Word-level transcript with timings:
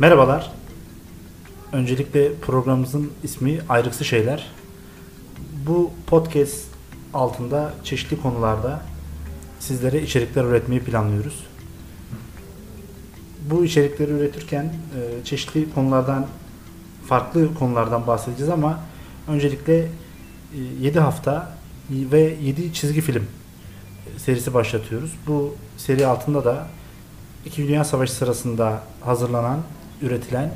Merhabalar. 0.00 0.52
Öncelikle 1.72 2.34
programımızın 2.34 3.12
ismi 3.22 3.60
Ayrıksı 3.68 4.04
Şeyler. 4.04 4.46
Bu 5.66 5.90
podcast 6.06 6.64
altında 7.14 7.72
çeşitli 7.84 8.22
konularda 8.22 8.82
sizlere 9.60 10.02
içerikler 10.02 10.44
üretmeyi 10.44 10.80
planlıyoruz. 10.80 11.46
Bu 13.50 13.64
içerikleri 13.64 14.10
üretirken 14.10 14.64
e, 14.64 15.24
çeşitli 15.24 15.74
konulardan 15.74 16.26
farklı 17.06 17.54
konulardan 17.54 18.06
bahsedeceğiz 18.06 18.52
ama 18.52 18.80
öncelikle 19.28 19.86
7 20.80 21.00
hafta 21.00 21.52
ve 21.90 22.36
7 22.42 22.72
çizgi 22.72 23.00
film 23.00 23.26
serisi 24.16 24.54
başlatıyoruz. 24.54 25.12
Bu 25.26 25.54
seri 25.76 26.06
altında 26.06 26.44
da 26.44 26.66
İki 27.46 27.68
Dünya 27.68 27.84
Savaşı 27.84 28.12
sırasında 28.12 28.82
hazırlanan, 29.00 29.58
üretilen 30.02 30.50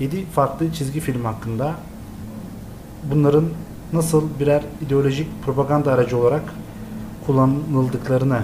7 0.00 0.26
farklı 0.26 0.72
çizgi 0.72 1.00
film 1.00 1.24
hakkında 1.24 1.74
bunların 3.10 3.44
nasıl 3.92 4.24
birer 4.40 4.62
ideolojik 4.86 5.28
propaganda 5.44 5.92
aracı 5.92 6.18
olarak 6.18 6.42
kullanıldıklarını 7.26 8.40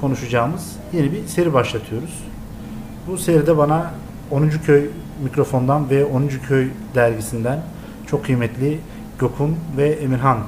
konuşacağımız 0.00 0.72
yeni 0.92 1.12
bir 1.12 1.26
seri 1.26 1.54
başlatıyoruz. 1.54 2.24
Bu 3.06 3.18
seride 3.18 3.58
bana 3.58 3.90
10. 4.30 4.48
Köy 4.48 4.90
mikrofondan 5.24 5.90
ve 5.90 6.04
10. 6.04 6.28
Köy 6.28 6.68
dergisinden 6.94 7.62
çok 8.06 8.24
kıymetli 8.24 8.78
Gökhan 9.18 9.54
ve 9.76 9.88
Emirhan 9.88 10.38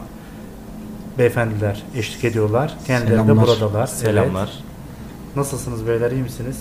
beyefendiler 1.18 1.82
eşlik 1.94 2.24
ediyorlar. 2.24 2.76
Kendileri 2.86 3.10
Selamlar. 3.10 3.36
de 3.36 3.40
buradalar. 3.40 3.86
Selamlar. 3.86 4.50
Evet. 4.54 5.36
Nasılsınız 5.36 5.86
beyler 5.86 6.10
iyi 6.10 6.22
misiniz? 6.22 6.56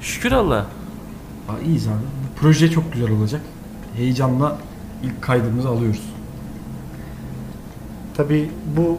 Şükür 0.00 0.32
Allah. 0.32 0.66
Aa, 1.48 1.58
iyiyiz 1.64 1.88
abi. 1.88 1.94
Bu 1.94 2.40
proje 2.40 2.70
çok 2.70 2.92
güzel 2.92 3.10
olacak. 3.10 3.40
Heyecanla 3.96 4.58
ilk 5.02 5.22
kaydımızı 5.22 5.68
alıyoruz. 5.68 6.02
Tabi 8.16 8.50
bu 8.76 8.98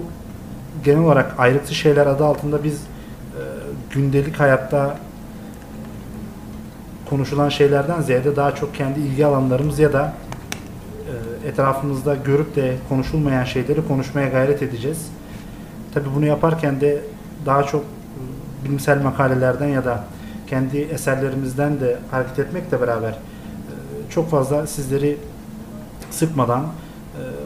genel 0.84 1.04
olarak 1.04 1.36
ayrıntı 1.38 1.76
şeyler 1.76 2.08
adı 2.08 2.26
altında 2.26 2.64
biz 2.64 2.74
e, 2.74 3.42
gündelik 3.92 4.40
hayatta 4.40 4.98
konuşulan 7.10 7.50
şeylerden 7.50 8.02
ziyade 8.02 8.36
daha 8.36 8.56
çok 8.56 8.76
kendi 8.76 9.00
ilgi 9.00 9.26
alanlarımız 9.26 9.80
ya 9.80 9.94
da 9.94 10.14
e, 11.44 11.48
etrafımızda 11.48 12.16
görüp 12.16 12.56
de 12.56 12.76
konuşulmayan 12.90 13.44
şeyleri 13.44 13.88
konuşmaya 13.88 14.30
gayret 14.30 14.62
edeceğiz. 14.62 15.08
Tabi 15.94 16.06
bunu 16.16 16.26
yaparken 16.26 16.82
de 16.82 17.02
daha 17.46 17.64
çok 17.64 17.82
e, 17.82 18.66
bilimsel 18.66 19.04
makalelerden 19.04 19.68
ya 19.68 19.86
da 19.86 20.04
kendi 20.50 20.78
eserlerimizden 20.78 21.80
de 21.80 22.00
hareket 22.12 22.40
etmekle 22.40 22.82
beraber 22.82 23.10
e, 23.10 23.16
çok 24.10 24.32
fazla 24.32 24.68
sizleri 24.68 25.18
sıkmadan 26.12 26.62
e, 26.62 26.70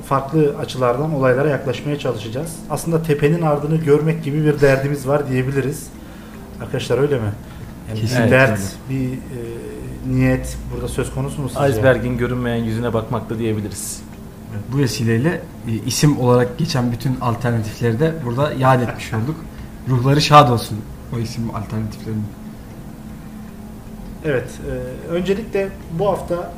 farklı 0.05 0.55
açılardan 0.59 1.13
olaylara 1.13 1.49
yaklaşmaya 1.49 1.99
çalışacağız. 1.99 2.55
Aslında 2.69 3.03
tepenin 3.03 3.41
ardını 3.41 3.75
görmek 3.75 4.23
gibi 4.23 4.45
bir 4.45 4.61
derdimiz 4.61 5.07
var 5.07 5.29
diyebiliriz. 5.29 5.87
Arkadaşlar 6.61 6.97
öyle 6.97 7.15
mi? 7.15 7.31
Yani 7.89 7.95
bir 7.97 8.01
Kesinlikle 8.01 8.31
dert, 8.31 8.59
öyle. 8.59 9.01
bir 9.01 9.13
e, 9.13 9.17
niyet 10.15 10.57
burada 10.73 10.87
söz 10.87 11.13
konusu 11.13 11.41
mu 11.41 11.49
sizce? 11.49 11.69
Iceberg'in 11.69 12.17
görünmeyen 12.17 12.63
yüzüne 12.63 12.93
bakmakta 12.93 13.39
diyebiliriz. 13.39 14.01
Bu 14.73 14.77
vesileyle 14.77 15.41
e, 15.67 15.71
isim 15.71 16.19
olarak 16.19 16.57
geçen 16.57 16.91
bütün 16.91 17.17
alternatifleri 17.21 17.99
de 17.99 18.13
burada 18.25 18.53
yad 18.53 18.81
etmiş 18.81 19.13
olduk. 19.13 19.35
Ruhları 19.89 20.21
şad 20.21 20.49
olsun 20.49 20.77
o 21.15 21.19
isim 21.19 21.55
alternatiflerinin. 21.55 22.25
Evet. 24.25 24.49
e, 25.09 25.11
öncelikle 25.11 25.69
bu 25.99 26.07
hafta 26.07 26.53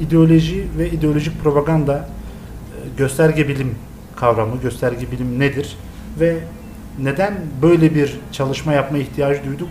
ideoloji 0.00 0.66
ve 0.78 0.90
ideolojik 0.90 1.42
propaganda 1.42 1.94
e, 1.96 2.88
gösterge 2.98 3.48
bilim 3.48 3.74
kavramı, 4.16 4.60
gösterge 4.60 5.10
bilim 5.12 5.38
nedir 5.38 5.76
ve 6.20 6.38
neden 7.02 7.34
böyle 7.62 7.94
bir 7.94 8.20
çalışma 8.32 8.72
yapma 8.72 8.98
ihtiyacı 8.98 9.44
duyduk 9.44 9.68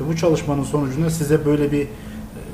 ve 0.00 0.08
bu 0.08 0.16
çalışmanın 0.16 0.64
sonucunda 0.64 1.10
size 1.10 1.44
böyle 1.46 1.72
bir 1.72 1.82
e, 1.82 1.88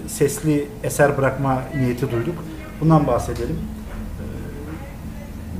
sesli 0.09 0.69
eser 0.83 1.19
bırakma 1.19 1.62
niyeti 1.78 2.10
duyduk. 2.10 2.34
Bundan 2.81 3.06
bahsedelim. 3.06 3.56
E, 4.21 4.25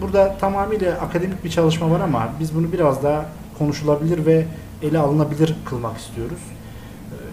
Burada 0.03 0.37
tamamıyla 0.41 0.93
akademik 0.93 1.45
bir 1.45 1.51
çalışma 1.51 1.91
var 1.91 2.01
ama 2.01 2.29
biz 2.41 2.55
bunu 2.55 2.73
biraz 2.73 3.03
daha 3.03 3.27
konuşulabilir 3.59 4.27
ve 4.27 4.45
ele 4.83 4.99
alınabilir 4.99 5.55
kılmak 5.65 5.99
istiyoruz. 5.99 6.39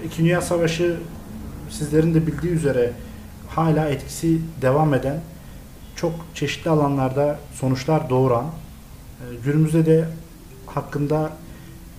İkinci 0.06 0.24
Dünya 0.24 0.42
Savaşı 0.42 0.98
sizlerin 1.70 2.14
de 2.14 2.28
bildiği 2.28 2.52
üzere 2.52 2.94
hala 3.50 3.90
etkisi 3.90 4.42
devam 4.62 4.94
eden 4.94 5.20
çok 5.96 6.14
çeşitli 6.34 6.70
alanlarda 6.70 7.40
sonuçlar 7.54 8.10
doğuran 8.10 8.46
e, 8.46 9.26
günümüzde 9.46 9.86
de 9.86 10.08
hakkında 10.66 11.32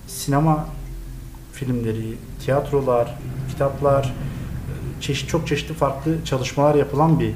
sinema 0.07 0.67
filmleri, 1.53 2.17
tiyatrolar, 2.45 3.15
kitaplar, 3.49 4.05
e, 4.05 5.01
çeşit 5.01 5.29
çok 5.29 5.47
çeşitli 5.47 5.73
farklı 5.73 6.25
çalışmalar 6.25 6.75
yapılan 6.75 7.19
bir 7.19 7.29
e, 7.29 7.33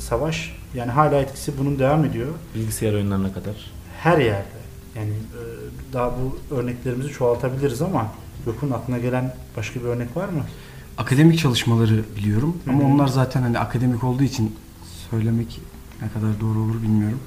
savaş. 0.00 0.56
Yani 0.74 0.90
hala 0.90 1.20
etkisi 1.20 1.58
bunun 1.58 1.78
devam 1.78 2.04
ediyor. 2.04 2.28
Bilgisayar 2.54 2.94
oyunlarına 2.94 3.32
kadar. 3.32 3.54
Her 4.02 4.18
yerde. 4.18 4.62
Yani 4.96 5.10
e, 5.10 5.42
daha 5.92 6.10
bu 6.10 6.54
örneklerimizi 6.54 7.12
çoğaltabiliriz 7.12 7.82
ama 7.82 8.06
Gökhan 8.46 8.70
aklına 8.70 8.98
gelen 8.98 9.34
başka 9.56 9.80
bir 9.80 9.84
örnek 9.84 10.16
var 10.16 10.28
mı? 10.28 10.42
Akademik 10.98 11.38
çalışmaları 11.38 12.04
biliyorum 12.16 12.56
ama 12.68 12.78
Hı 12.78 12.82
hı. 12.84 12.86
onlar 12.88 13.06
zaten 13.08 13.42
hani 13.42 13.58
akademik 13.58 14.04
olduğu 14.04 14.22
için 14.22 14.54
söylemek 15.10 15.60
ne 16.02 16.08
kadar 16.08 16.40
doğru 16.40 16.58
olur 16.58 16.82
bilmiyorum. 16.82 17.18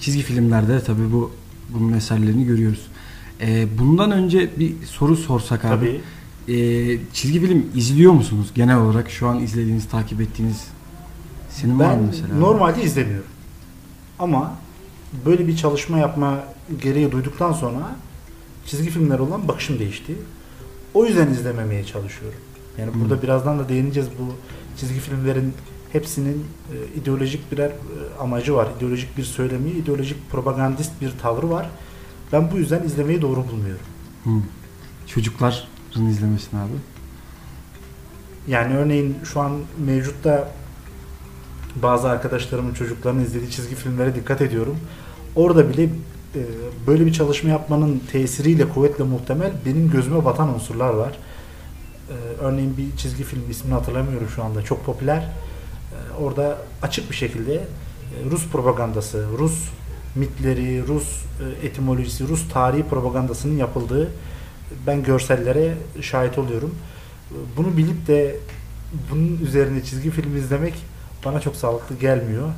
Çizgi 0.00 0.22
filmlerde 0.22 0.72
de 0.72 0.82
tabii 0.84 1.12
bu 1.12 1.30
bunun 1.68 1.92
eserlerini 1.92 2.44
görüyoruz. 2.44 2.86
Ee, 3.40 3.66
bundan 3.78 4.10
önce 4.10 4.50
bir 4.58 4.74
soru 4.86 5.16
sorsak 5.16 5.64
abi. 5.64 6.00
Tabii. 6.46 6.54
Ee, 6.56 6.98
çizgi 7.12 7.40
film 7.40 7.66
izliyor 7.74 8.12
musunuz 8.12 8.50
genel 8.54 8.76
olarak 8.78 9.10
şu 9.10 9.28
an 9.28 9.40
izlediğiniz, 9.40 9.88
takip 9.88 10.20
ettiğiniz 10.20 10.64
senin 11.50 11.78
var 11.78 11.94
mı 11.94 11.96
Ben 12.00 12.06
mesela? 12.06 12.34
normalde 12.34 12.82
izlemiyorum. 12.82 13.26
Ama 14.18 14.54
böyle 15.26 15.46
bir 15.46 15.56
çalışma 15.56 15.98
yapma 15.98 16.44
gereği 16.82 17.12
duyduktan 17.12 17.52
sonra 17.52 17.96
çizgi 18.66 18.90
filmler 18.90 19.18
olan 19.18 19.48
bakışım 19.48 19.78
değişti. 19.78 20.14
O 20.94 21.06
yüzden 21.06 21.28
izlememeye 21.28 21.84
çalışıyorum. 21.84 22.38
Yani 22.78 22.90
burada 22.94 23.14
Hı. 23.14 23.22
birazdan 23.22 23.58
da 23.58 23.68
değineceğiz 23.68 24.08
bu 24.18 24.34
çizgi 24.76 25.00
filmlerin 25.00 25.54
hepsinin 25.92 26.46
e, 26.72 27.00
ideolojik 27.00 27.52
birer 27.52 27.68
e, 27.68 27.74
amacı 28.20 28.54
var. 28.54 28.68
İdeolojik 28.78 29.18
bir 29.18 29.24
söylemi, 29.24 29.70
ideolojik 29.70 30.30
propagandist 30.30 31.00
bir 31.00 31.12
tavrı 31.22 31.50
var. 31.50 31.70
Ben 32.32 32.50
bu 32.50 32.58
yüzden 32.58 32.82
izlemeyi 32.82 33.22
doğru 33.22 33.48
bulmuyorum. 33.48 33.86
Hı. 34.24 34.30
Çocukların 35.06 36.08
izlemesini 36.08 36.60
abi. 36.60 36.72
Yani 38.48 38.76
örneğin 38.76 39.16
şu 39.24 39.40
an 39.40 39.52
mevcutta 39.78 40.52
bazı 41.82 42.08
arkadaşlarımın 42.08 42.74
çocuklarının 42.74 43.24
izlediği 43.24 43.50
çizgi 43.50 43.74
filmlere 43.74 44.14
dikkat 44.14 44.40
ediyorum. 44.40 44.76
Orada 45.36 45.68
bile 45.68 45.88
böyle 46.86 47.06
bir 47.06 47.12
çalışma 47.12 47.50
yapmanın 47.50 48.02
tesiriyle 48.12 48.68
kuvvetle 48.68 49.04
muhtemel 49.04 49.52
benim 49.66 49.90
gözüme 49.90 50.24
batan 50.24 50.54
unsurlar 50.54 50.94
var. 50.94 51.12
E, 52.10 52.14
örneğin 52.40 52.76
bir 52.76 52.96
çizgi 52.96 53.24
film 53.24 53.50
ismini 53.50 53.74
hatırlamıyorum 53.74 54.28
şu 54.28 54.44
anda 54.44 54.62
çok 54.62 54.84
popüler. 54.84 55.18
E, 55.18 56.22
orada 56.22 56.58
açık 56.82 57.10
bir 57.10 57.16
şekilde 57.16 57.54
e, 57.54 58.30
Rus 58.30 58.48
propagandası, 58.48 59.26
Rus 59.38 59.68
mitleri, 60.14 60.86
Rus 60.86 61.22
e, 61.62 61.66
etimolojisi, 61.66 62.28
Rus 62.28 62.48
tarihi 62.48 62.82
propagandasının 62.82 63.58
yapıldığı 63.58 64.08
ben 64.86 65.02
görsellere 65.02 65.74
şahit 66.00 66.38
oluyorum. 66.38 66.74
Bunu 67.56 67.76
bilip 67.76 68.06
de 68.06 68.36
bunun 69.10 69.38
üzerine 69.42 69.84
çizgi 69.84 70.10
film 70.10 70.36
izlemek 70.36 70.74
bana 71.24 71.40
çok 71.40 71.56
sağlıklı 71.56 71.96
gelmiyor. 71.96 72.48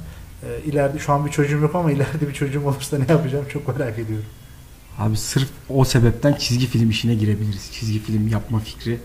E, 0.42 0.60
ileride 0.70 0.98
şu 0.98 1.12
an 1.12 1.26
bir 1.26 1.30
çocuğum 1.30 1.58
yok 1.58 1.74
ama 1.74 1.92
ileride 1.92 2.28
bir 2.28 2.32
çocuğum 2.34 2.62
olursa 2.66 2.98
ne 2.98 3.04
yapacağım 3.08 3.44
çok 3.52 3.78
merak 3.78 3.98
ediyorum. 3.98 4.26
Abi 4.98 5.16
sırf 5.16 5.48
o 5.68 5.84
sebepten 5.84 6.32
çizgi 6.34 6.66
film 6.66 6.90
işine 6.90 7.14
girebiliriz. 7.14 7.70
Çizgi 7.72 7.98
film 7.98 8.28
yapma 8.28 8.58
fikri. 8.58 8.98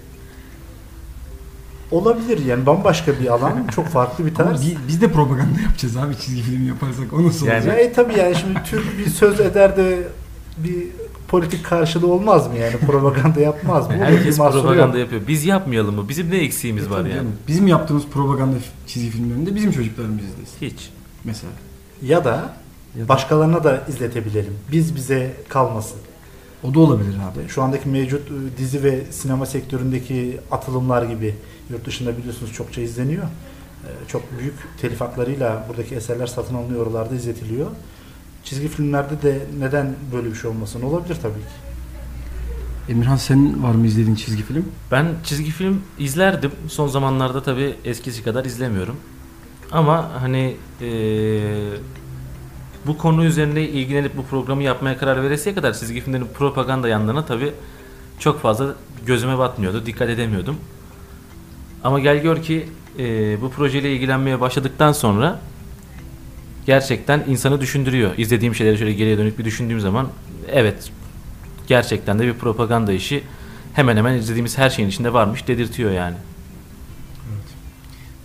Olabilir 1.91 2.45
yani 2.45 2.65
bambaşka 2.65 3.19
bir 3.19 3.27
alan, 3.27 3.67
çok 3.75 3.87
farklı 3.87 4.25
bir 4.25 4.35
tarz. 4.35 4.67
bi- 4.67 4.77
biz 4.87 5.01
de 5.01 5.11
propaganda 5.11 5.61
yapacağız 5.61 5.97
abi 5.97 6.17
çizgi 6.17 6.41
film 6.41 6.67
yaparsak. 6.67 7.13
O 7.13 7.23
nasıl 7.23 7.45
Yani- 7.47 7.65
Ya, 7.67 7.73
olacak? 7.73 7.79
e, 7.91 7.93
tabii 7.93 8.19
yani 8.19 8.35
şimdi 8.35 8.59
Türk 8.65 8.97
bir 8.97 9.09
söz 9.09 9.39
eder 9.39 9.77
de 9.77 10.07
bir 10.57 10.87
politik 11.27 11.65
karşılığı 11.65 12.07
olmaz 12.07 12.47
mı 12.47 12.57
yani 12.57 12.77
propaganda 12.77 13.39
yapmaz 13.39 13.87
mı? 13.87 13.93
Herkes 13.97 14.37
propaganda 14.37 14.81
yok. 14.87 14.95
yapıyor. 14.97 15.21
Biz 15.27 15.45
yapmayalım 15.45 15.95
mı? 15.95 16.09
Bizim 16.09 16.29
ne 16.31 16.37
eksiğimiz 16.37 16.87
E 16.87 16.89
var 16.89 16.99
yani? 16.99 17.13
canım. 17.13 17.31
Bizim 17.47 17.67
yaptığımız 17.67 18.03
propaganda 18.07 18.55
çizgi 18.87 19.09
filmlerinde 19.09 19.55
bizim 19.55 19.71
çocuklarımız 19.71 20.23
izlesin. 20.23 20.57
Hiç. 20.75 20.89
Mesela. 21.27 21.51
Ya 22.01 22.25
da 22.25 22.53
Ya 22.97 23.03
da- 23.03 23.09
başkalarına 23.09 23.63
da 23.63 23.83
izletebilelim. 23.89 24.53
Biz 24.71 24.95
bize 24.95 25.33
kalmasın. 25.49 25.97
O 26.63 26.73
da 26.73 26.79
olabilir 26.79 27.15
abi. 27.15 27.49
Şu 27.49 27.63
andaki 27.63 27.89
mevcut 27.89 28.31
e, 28.31 28.57
dizi 28.57 28.83
ve 28.83 29.05
sinema 29.11 29.45
sektöründeki 29.45 30.39
atılımlar 30.51 31.03
gibi 31.03 31.35
yurt 31.69 31.85
dışında 31.85 32.17
biliyorsunuz 32.17 32.53
çokça 32.53 32.81
izleniyor. 32.81 33.23
E, 33.23 33.89
Çok 34.07 34.39
büyük 34.39 34.53
telif 34.81 35.01
haklarıyla 35.01 35.65
buradaki 35.69 35.95
eserler 35.95 36.27
satın 36.27 36.55
alınıyor, 36.55 36.85
oralarda 36.87 37.15
izletiliyor. 37.15 37.67
Çizgi 38.43 38.67
filmlerde 38.67 39.21
de 39.21 39.39
neden 39.59 39.95
böyle 40.13 40.29
bir 40.29 40.35
şey 40.35 40.49
olmasın? 40.49 40.81
Olabilir 40.81 41.17
tabii 41.21 41.33
ki. 41.33 42.91
Emirhan 42.91 43.15
senin 43.15 43.63
var 43.63 43.71
mı 43.75 43.87
izlediğin 43.87 44.15
çizgi 44.15 44.43
film? 44.43 44.65
Ben 44.91 45.05
çizgi 45.23 45.51
film 45.51 45.81
izlerdim. 45.99 46.51
Son 46.67 46.87
zamanlarda 46.87 47.43
tabii 47.43 47.75
eskisi 47.85 48.23
kadar 48.23 48.45
izlemiyorum. 48.45 48.95
Ama 49.71 50.09
hani 50.21 50.55
eee, 50.81 51.39
bu 52.87 52.97
konu 52.97 53.25
üzerine 53.25 53.61
ilgilenip 53.61 54.17
bu 54.17 54.25
programı 54.25 54.63
yapmaya 54.63 54.97
karar 54.97 55.23
veresiye 55.23 55.55
kadar 55.55 55.73
çizgi 55.73 56.01
filmlerin 56.01 56.27
propaganda 56.33 56.87
yanlarına 56.87 57.25
tabii 57.25 57.51
çok 58.19 58.41
fazla 58.41 58.75
gözüme 59.05 59.37
batmıyordu. 59.37 59.85
Dikkat 59.85 60.09
edemiyordum. 60.09 60.55
Ama 61.83 61.99
gel 61.99 62.21
gör 62.21 62.41
ki 62.41 62.67
eee, 62.97 63.37
bu 63.41 63.51
projeyle 63.51 63.93
ilgilenmeye 63.95 64.41
başladıktan 64.41 64.91
sonra 64.91 65.39
gerçekten 66.65 67.23
insanı 67.27 67.61
düşündürüyor. 67.61 68.11
İzlediğim 68.17 68.55
şeyleri 68.55 68.77
şöyle 68.77 68.93
geriye 68.93 69.17
dönük 69.17 69.39
bir 69.39 69.45
düşündüğüm 69.45 69.79
zaman 69.79 70.07
evet 70.51 70.91
gerçekten 71.67 72.19
de 72.19 72.27
bir 72.27 72.33
propaganda 72.33 72.91
işi 72.93 73.23
hemen 73.73 73.97
hemen 73.97 74.13
izlediğimiz 74.13 74.57
her 74.57 74.69
şeyin 74.69 74.89
içinde 74.89 75.13
varmış 75.13 75.47
dedirtiyor 75.47 75.91
yani. 75.91 76.15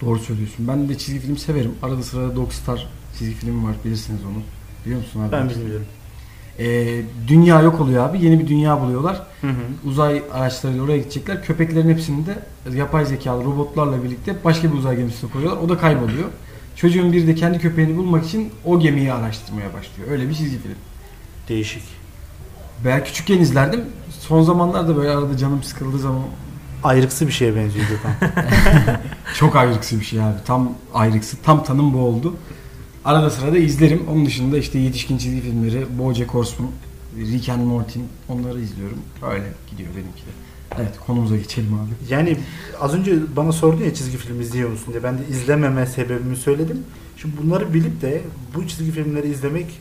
Doğru 0.06 0.18
söylüyorsun. 0.18 0.68
Ben 0.68 0.88
de 0.88 0.98
çizgi 0.98 1.20
film 1.20 1.36
severim. 1.36 1.74
Arada 1.82 2.02
sırada 2.02 2.36
Dogstar 2.36 2.88
çizgi 3.18 3.34
filmi 3.34 3.68
var. 3.68 3.74
Bilirsiniz 3.84 4.20
onu. 4.24 4.42
Biliyor 4.84 5.00
musun 5.00 5.20
abi? 5.20 5.32
Ben 5.32 5.48
bilmiyorum. 5.50 5.86
Ee, 6.58 7.02
dünya 7.28 7.60
yok 7.60 7.80
oluyor 7.80 8.08
abi. 8.08 8.24
Yeni 8.24 8.38
bir 8.40 8.46
dünya 8.46 8.80
buluyorlar. 8.80 9.22
Hı 9.40 9.46
hı. 9.46 9.88
Uzay 9.88 10.22
araçlarıyla 10.32 10.82
oraya 10.82 10.98
gidecekler. 10.98 11.44
Köpeklerin 11.44 11.90
hepsini 11.90 12.26
de 12.26 12.38
yapay 12.76 13.06
zekalı 13.06 13.44
robotlarla 13.44 14.04
birlikte 14.04 14.36
başka 14.44 14.72
bir 14.72 14.78
uzay 14.78 14.96
gemisine 14.96 15.30
koyuyorlar. 15.30 15.62
O 15.62 15.68
da 15.68 15.78
kayboluyor. 15.78 16.28
Çocuğun 16.76 17.12
biri 17.12 17.26
de 17.26 17.34
kendi 17.34 17.58
köpeğini 17.58 17.96
bulmak 17.96 18.24
için 18.24 18.52
o 18.64 18.80
gemiyi 18.80 19.12
araştırmaya 19.12 19.72
başlıyor. 19.72 20.10
Öyle 20.10 20.28
bir 20.28 20.34
çizgi 20.34 20.58
film. 20.58 20.74
Değişik. 21.48 21.82
Ben 22.84 23.04
küçükken 23.04 23.38
izlerdim. 23.38 23.84
Son 24.20 24.42
zamanlarda 24.42 24.96
böyle 24.96 25.10
arada 25.10 25.36
canım 25.36 25.62
sıkıldığı 25.62 25.98
zaman 25.98 26.22
Ayrıksı 26.84 27.26
bir 27.26 27.32
şeye 27.32 27.56
benziyor 27.56 27.86
Gökhan. 27.88 28.12
çok 29.38 29.56
ayrıksı 29.56 30.00
bir 30.00 30.04
şey 30.04 30.22
abi. 30.22 30.36
Tam 30.46 30.72
ayrıksı. 30.94 31.36
Tam 31.42 31.64
tanım 31.64 31.94
bu 31.94 31.98
oldu. 31.98 32.36
Arada 33.04 33.30
sırada 33.30 33.58
izlerim. 33.58 34.02
Onun 34.10 34.26
dışında 34.26 34.58
işte 34.58 34.78
yetişkin 34.78 35.18
çizgi 35.18 35.40
filmleri, 35.40 35.98
BoJack 35.98 36.34
Horseman, 36.34 36.70
Rick 37.16 37.48
and 37.48 37.60
Morty 37.60 37.98
onları 38.28 38.60
izliyorum. 38.60 38.98
Öyle 39.30 39.52
gidiyor 39.70 39.88
benimki 39.96 40.22
de. 40.22 40.30
Evet 40.76 40.92
konumuza 41.06 41.36
geçelim 41.36 41.74
abi. 41.74 42.14
Yani 42.14 42.36
az 42.80 42.94
önce 42.94 43.36
bana 43.36 43.52
sordun 43.52 43.84
ya 43.84 43.94
çizgi 43.94 44.16
film 44.16 44.40
izliyor 44.40 44.70
musun 44.70 44.92
diye. 44.92 45.02
Ben 45.02 45.18
de 45.18 45.22
izlememe 45.30 45.86
sebebimi 45.86 46.36
söyledim. 46.36 46.84
Şimdi 47.16 47.34
bunları 47.42 47.74
bilip 47.74 48.02
de 48.02 48.20
bu 48.54 48.68
çizgi 48.68 48.90
filmleri 48.90 49.28
izlemek 49.28 49.80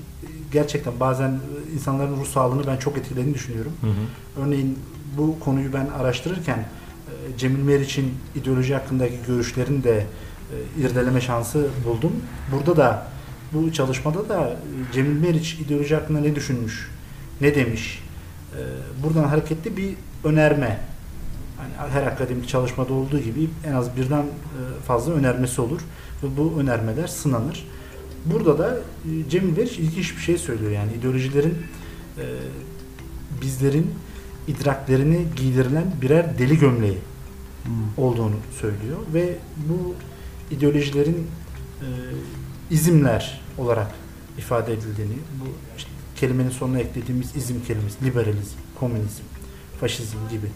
gerçekten 0.51 0.93
bazen 0.99 1.39
insanların 1.73 2.17
ruh 2.17 2.25
sağlığını 2.25 2.67
ben 2.67 2.77
çok 2.77 2.97
etkilediğini 2.97 3.33
düşünüyorum. 3.33 3.71
Hı 3.81 3.87
hı. 3.87 4.45
Örneğin 4.45 4.79
bu 5.17 5.39
konuyu 5.39 5.73
ben 5.73 5.87
araştırırken 5.99 6.65
Cemil 7.37 7.63
Meriç'in 7.63 8.13
ideoloji 8.35 8.73
hakkındaki 8.73 9.15
görüşlerini 9.27 9.83
de 9.83 10.05
e, 10.51 10.81
irdeleme 10.81 11.21
şansı 11.21 11.67
buldum. 11.85 12.11
Burada 12.51 12.77
da 12.77 13.07
bu 13.53 13.73
çalışmada 13.73 14.29
da 14.29 14.49
e, 14.49 14.93
Cemil 14.93 15.19
Meriç 15.19 15.53
ideoloji 15.53 15.95
hakkında 15.95 16.19
ne 16.19 16.35
düşünmüş, 16.35 16.89
ne 17.41 17.55
demiş. 17.55 18.03
E, 18.53 18.59
Buradan 19.03 19.23
hareketli 19.23 19.77
bir 19.77 19.93
önerme. 20.23 20.79
Hani 21.57 21.91
her 21.91 22.03
akademik 22.03 22.47
çalışmada 22.47 22.93
olduğu 22.93 23.19
gibi 23.19 23.49
en 23.67 23.73
az 23.73 23.97
birden 23.97 24.25
fazla 24.87 25.13
önermesi 25.13 25.61
olur 25.61 25.81
ve 26.23 26.27
bu 26.37 26.59
önermeler 26.59 27.07
sınanır. 27.07 27.67
Burada 28.25 28.59
da 28.59 28.77
Cemil 29.29 29.57
Meriç 29.57 29.79
ilginç 29.79 30.17
bir 30.17 30.21
şey 30.21 30.37
söylüyor 30.37 30.71
yani 30.71 30.93
ideolojilerin 30.93 31.57
bizlerin 33.41 33.91
idraklerini 34.47 35.25
giydirilen 35.35 35.85
birer 36.01 36.37
deli 36.39 36.59
gömleği 36.59 36.97
olduğunu 37.97 38.35
söylüyor 38.59 38.97
ve 39.13 39.35
bu 39.69 39.95
ideolojilerin 40.55 41.27
e, 41.81 41.87
izimler 42.71 43.41
olarak 43.57 43.91
ifade 44.37 44.73
edildiğini, 44.73 45.13
bu 45.13 45.45
işte 45.77 45.89
kelimenin 46.15 46.49
sonuna 46.49 46.79
eklediğimiz 46.79 47.35
izim 47.35 47.63
kelimesi, 47.63 48.05
liberalizm, 48.05 48.57
komünizm, 48.79 49.23
faşizm 49.79 50.17
gibi 50.31 50.47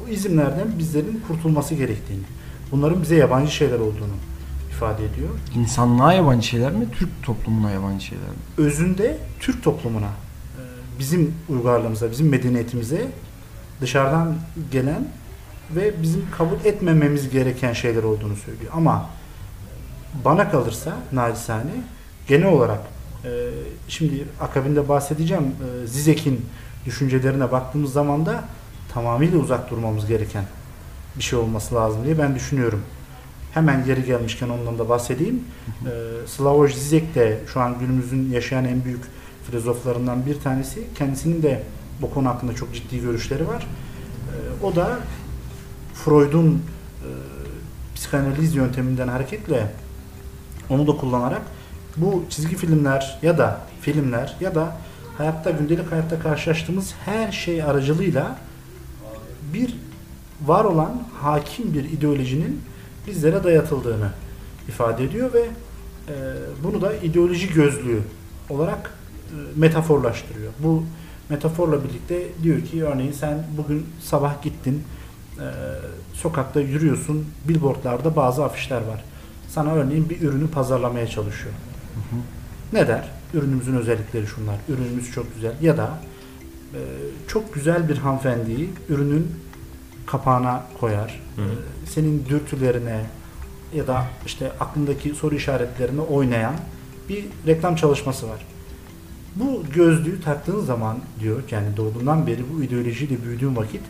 bu 0.00 0.08
izimlerden 0.08 0.78
bizlerin 0.78 1.22
kurtulması 1.28 1.74
gerektiğini, 1.74 2.22
bunların 2.70 3.02
bize 3.02 3.16
yabancı 3.16 3.52
şeyler 3.52 3.78
olduğunu 3.78 4.16
ifade 4.70 5.04
ediyor. 5.04 5.30
İnsanlığa 5.54 6.12
yabancı 6.12 6.46
şeyler 6.48 6.72
mi? 6.72 6.86
Türk 6.98 7.22
toplumuna 7.22 7.70
yabancı 7.70 8.04
şeyler 8.04 8.28
mi? 8.28 8.36
özünde 8.58 9.18
Türk 9.40 9.62
toplumuna, 9.62 10.06
e, 10.06 10.62
bizim 10.98 11.34
uygarlığımıza, 11.48 12.10
bizim 12.10 12.28
medeniyetimize 12.28 13.06
dışarıdan 13.80 14.34
gelen 14.72 15.08
ve 15.76 16.02
bizim 16.02 16.30
kabul 16.30 16.64
etmememiz 16.64 17.30
gereken 17.30 17.72
şeyler 17.72 18.02
olduğunu 18.02 18.36
söylüyor. 18.36 18.72
Ama 18.74 19.10
bana 20.24 20.50
kalırsa 20.50 20.92
nacizane 21.12 21.72
genel 22.28 22.48
olarak 22.48 22.80
e, 23.24 23.30
şimdi 23.88 24.24
akabinde 24.40 24.88
bahsedeceğim 24.88 25.44
e, 25.44 25.86
Zizek'in 25.86 26.46
düşüncelerine 26.86 27.52
baktığımız 27.52 27.92
zaman 27.92 28.26
da 28.26 28.44
tamamıyla 28.92 29.38
uzak 29.38 29.70
durmamız 29.70 30.06
gereken 30.06 30.44
bir 31.16 31.22
şey 31.22 31.38
olması 31.38 31.74
lazım 31.74 32.04
diye 32.04 32.18
ben 32.18 32.34
düşünüyorum. 32.34 32.82
Hemen 33.54 33.84
geri 33.84 34.04
gelmişken 34.04 34.48
ondan 34.48 34.78
da 34.78 34.88
bahsedeyim. 34.88 35.44
Ee, 35.86 36.26
Slavoj 36.26 36.74
Zizek 36.74 37.14
de 37.14 37.40
şu 37.52 37.60
an 37.60 37.78
günümüzün 37.78 38.30
yaşayan 38.30 38.64
en 38.64 38.84
büyük 38.84 39.02
filozoflarından 39.46 40.26
bir 40.26 40.40
tanesi. 40.40 40.86
Kendisinin 40.94 41.42
de 41.42 41.62
bu 42.00 42.10
konu 42.14 42.28
hakkında 42.28 42.54
çok 42.54 42.74
ciddi 42.74 43.00
görüşleri 43.00 43.48
var. 43.48 43.66
O 44.62 44.76
da 44.76 44.98
Freud'un 45.94 46.48
e, 46.52 47.08
psikanaliz 47.94 48.54
yönteminden 48.54 49.08
hareketle 49.08 49.72
onu 50.70 50.86
da 50.86 50.96
kullanarak 50.96 51.42
bu 51.96 52.24
çizgi 52.30 52.56
filmler 52.56 53.18
ya 53.22 53.38
da 53.38 53.60
filmler 53.80 54.36
ya 54.40 54.54
da 54.54 54.76
hayatta 55.18 55.50
gündelik 55.50 55.92
hayatta 55.92 56.18
karşılaştığımız 56.18 56.94
her 57.04 57.32
şey 57.32 57.62
aracılığıyla 57.62 58.38
bir 59.52 59.74
var 60.46 60.64
olan 60.64 61.02
hakim 61.20 61.74
bir 61.74 61.84
ideolojinin 61.84 62.60
bizlere 63.06 63.44
dayatıldığını 63.44 64.10
ifade 64.68 65.04
ediyor 65.04 65.32
ve 65.32 65.40
e, 66.08 66.14
bunu 66.64 66.82
da 66.82 66.94
ideoloji 66.94 67.52
gözlüğü 67.52 68.00
olarak 68.50 68.90
e, 69.30 69.36
metaforlaştırıyor. 69.56 70.52
Bu 70.58 70.84
metaforla 71.28 71.84
birlikte 71.84 72.28
diyor 72.42 72.60
ki 72.60 72.84
örneğin 72.84 73.12
sen 73.12 73.44
bugün 73.56 73.86
sabah 74.02 74.42
gittin 74.42 74.82
e, 75.38 75.46
sokakta 76.14 76.60
yürüyorsun 76.60 77.26
billboardlarda 77.48 78.16
bazı 78.16 78.44
afişler 78.44 78.80
var. 78.80 79.04
Sana 79.48 79.72
örneğin 79.72 80.10
bir 80.10 80.20
ürünü 80.20 80.48
pazarlamaya 80.48 81.06
çalışıyor. 81.06 81.54
Ne 82.72 82.88
der? 82.88 83.08
Ürünümüzün 83.34 83.76
özellikleri 83.76 84.26
şunlar. 84.26 84.56
Ürünümüz 84.68 85.12
çok 85.12 85.34
güzel. 85.34 85.54
Ya 85.62 85.76
da 85.76 85.98
e, 86.74 86.80
çok 87.28 87.54
güzel 87.54 87.88
bir 87.88 87.98
hanımefendiyi 87.98 88.70
ürünün 88.88 89.32
kapağına 90.06 90.62
koyar. 90.80 91.20
Hı 91.36 91.42
hı. 91.42 91.46
E, 91.46 91.86
senin 91.86 92.24
dürtülerine 92.28 93.06
ya 93.74 93.86
da 93.86 94.04
işte 94.26 94.52
aklındaki 94.60 95.14
soru 95.14 95.34
işaretlerine 95.34 96.00
oynayan 96.00 96.54
bir 97.08 97.24
reklam 97.46 97.76
çalışması 97.76 98.28
var. 98.28 98.46
Bu 99.36 99.62
gözlüğü 99.74 100.20
taktığın 100.20 100.60
zaman 100.60 100.98
diyor 101.20 101.42
yani 101.50 101.76
doğduğundan 101.76 102.26
beri 102.26 102.42
bu 102.54 102.62
ideolojiyle 102.62 103.24
büyüdüğün 103.24 103.56
vakit 103.56 103.82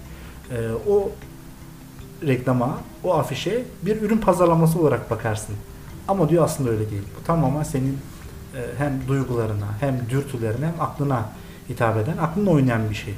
e, 0.51 0.57
o 0.89 1.11
reklama, 2.27 2.79
o 3.05 3.15
afişe 3.15 3.65
bir 3.83 4.03
ürün 4.03 4.19
pazarlaması 4.19 4.81
olarak 4.81 5.11
bakarsın. 5.11 5.55
Ama 6.09 6.29
diyor 6.29 6.45
aslında 6.45 6.71
öyle 6.71 6.91
değil. 6.91 7.03
Bu 7.21 7.27
tamamen 7.27 7.63
senin 7.63 7.99
e, 8.57 8.61
hem 8.79 9.09
duygularına, 9.09 9.67
hem 9.81 10.01
dürtülerine, 10.11 10.67
hem 10.67 10.81
aklına 10.81 11.29
hitap 11.69 11.97
eden, 11.97 12.17
aklınla 12.17 12.51
oynayan 12.51 12.91
bir 12.91 12.95
şey. 12.95 13.15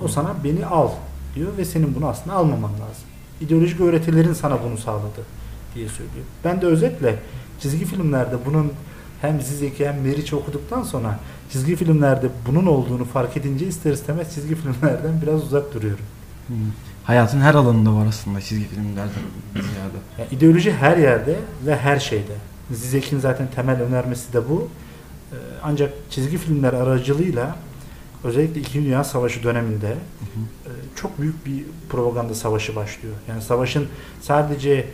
O 0.00 0.08
sana 0.08 0.34
beni 0.44 0.66
al 0.66 0.90
diyor 1.34 1.56
ve 1.56 1.64
senin 1.64 1.94
bunu 1.94 2.08
aslında 2.08 2.36
almaman 2.36 2.72
lazım. 2.72 3.04
İdeolojik 3.40 3.80
öğretilerin 3.80 4.32
sana 4.32 4.58
bunu 4.64 4.78
sağladı 4.78 5.24
diye 5.74 5.88
söylüyor. 5.88 6.24
Ben 6.44 6.60
de 6.60 6.66
özetle 6.66 7.18
çizgi 7.60 7.84
filmlerde 7.84 8.36
bunun 8.46 8.72
hem 9.20 9.40
Zizek'i 9.40 9.88
hem 9.88 10.00
Meriç'i 10.00 10.36
okuduktan 10.36 10.82
sonra 10.82 11.18
çizgi 11.52 11.76
filmlerde 11.76 12.28
bunun 12.46 12.66
olduğunu 12.66 13.04
fark 13.04 13.36
edince 13.36 13.66
ister 13.66 13.92
istemez 13.92 14.34
çizgi 14.34 14.54
filmlerden 14.54 15.22
biraz 15.22 15.44
uzak 15.44 15.74
duruyorum. 15.74 16.04
Hmm. 16.46 16.56
Hayatın 17.04 17.40
her 17.40 17.54
alanında 17.54 17.94
var 17.94 18.06
aslında 18.06 18.40
çizgi 18.40 18.68
filmlerden 18.68 19.10
ziyade. 19.52 19.96
Yani 20.18 20.28
ideoloji 20.30 20.72
her 20.72 20.96
yerde 20.96 21.36
ve 21.66 21.76
her 21.76 21.98
şeyde. 22.00 22.32
Zizek'in 22.70 23.18
zaten 23.18 23.48
temel 23.54 23.82
önermesi 23.82 24.32
de 24.32 24.48
bu. 24.48 24.68
Ee, 25.32 25.36
Ancak 25.62 25.92
çizgi 26.10 26.38
filmler 26.38 26.72
aracılığıyla 26.72 27.56
özellikle 28.24 28.60
2. 28.60 28.84
Dünya 28.84 29.04
Savaşı 29.04 29.42
döneminde 29.42 29.88
e, 29.88 30.70
çok 30.96 31.20
büyük 31.20 31.46
bir 31.46 31.64
propaganda 31.88 32.34
savaşı 32.34 32.76
başlıyor. 32.76 33.14
Yani 33.28 33.42
savaşın 33.42 33.86
sadece 34.20 34.70
e, 34.72 34.86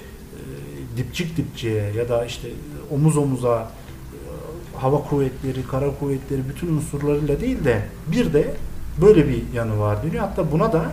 dipçik 0.96 1.36
dipçiye 1.36 1.92
ya 1.92 2.08
da 2.08 2.24
işte 2.24 2.48
omuz 2.90 3.16
omuza 3.16 3.70
e, 4.12 4.78
hava 4.78 5.02
kuvvetleri, 5.02 5.66
kara 5.66 5.90
kuvvetleri 5.98 6.40
bütün 6.48 6.68
unsurlarıyla 6.68 7.40
değil 7.40 7.64
de 7.64 7.82
bir 8.06 8.32
de 8.32 8.54
böyle 9.00 9.28
bir 9.28 9.42
yanı 9.54 9.78
var 9.78 10.02
deniyor. 10.02 10.24
Hatta 10.24 10.52
buna 10.52 10.72
da 10.72 10.92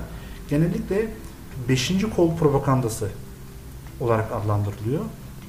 genellikle 0.50 1.08
5. 1.70 1.92
kol 2.16 2.38
propagandası 2.38 3.10
olarak 4.00 4.32
adlandırılıyor. 4.32 5.02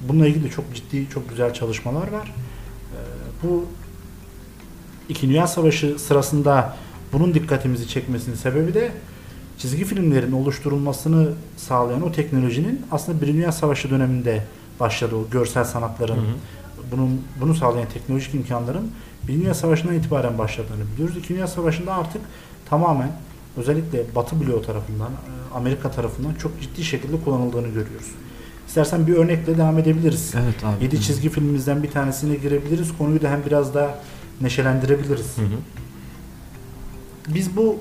Bununla 0.09 0.27
ilgili 0.27 0.51
çok 0.51 0.75
ciddi, 0.75 1.09
çok 1.11 1.29
güzel 1.29 1.55
çalışmalar 1.55 2.13
var. 2.13 2.35
Ee, 2.35 2.97
bu 3.43 3.65
İkinci 5.09 5.35
Dünya 5.35 5.47
Savaşı 5.47 5.99
sırasında 5.99 6.77
bunun 7.13 7.35
dikkatimizi 7.35 7.89
çekmesinin 7.89 8.37
sebebi 8.37 8.75
de 8.75 8.93
çizgi 9.59 9.85
filmlerin 9.85 10.33
oluşturulmasını 10.33 11.33
sağlayan 11.57 12.03
o 12.03 12.13
teknolojinin 12.13 12.87
aslında 12.91 13.21
Birinci 13.21 13.39
Dünya 13.39 13.53
Savaşı 13.53 13.91
döneminde 13.91 14.45
başladı 14.81 15.17
o 15.17 15.31
görsel 15.31 15.65
sanatların 15.65 16.17
Hı 16.17 16.21
hı. 16.21 16.93
bunun 16.93 17.23
bunu 17.41 17.55
sağlayan 17.55 17.89
teknolojik 17.89 18.35
imkanların 18.35 18.91
Birinci 19.29 19.43
Dünya 19.43 19.55
Savaşı'ndan 19.55 19.95
itibaren 19.95 20.39
başladığını 20.39 20.85
biliyoruz. 20.95 21.17
İkinci 21.17 21.35
Dünya 21.35 21.47
Savaşı'nda 21.47 21.95
artık 21.95 22.23
tamamen 22.71 23.13
özellikle 23.57 24.05
Batı 24.15 24.41
bloğu 24.41 24.63
tarafından, 24.63 25.11
e, 25.11 25.55
Amerika 25.55 25.91
tarafından 25.91 26.35
çok 26.35 26.61
ciddi 26.61 26.85
şekilde 26.85 27.21
kullanıldığını 27.25 27.69
görüyoruz. 27.69 28.11
İstersen 28.69 29.07
bir 29.07 29.13
örnekle 29.13 29.59
devam 29.59 29.79
edebiliriz. 29.79 30.33
Evet 30.43 30.65
abi. 30.65 30.85
7 30.85 31.01
çizgi 31.01 31.29
filmimizden 31.29 31.83
bir 31.83 31.91
tanesine 31.91 32.35
girebiliriz. 32.35 32.99
Konuyu 32.99 33.23
da 33.23 33.31
hem 33.31 33.43
biraz 33.47 33.75
daha 33.75 33.99
neşelendirebiliriz. 34.41 35.39
Hı 35.39 35.43
hı. 35.43 35.59
Biz 37.35 37.57
bu 37.57 37.79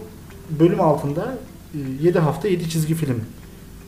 bölüm 0.59 0.81
altında 0.81 1.37
7 2.01 2.19
hafta 2.19 2.47
7 2.47 2.69
çizgi 2.69 2.95
film 2.95 3.21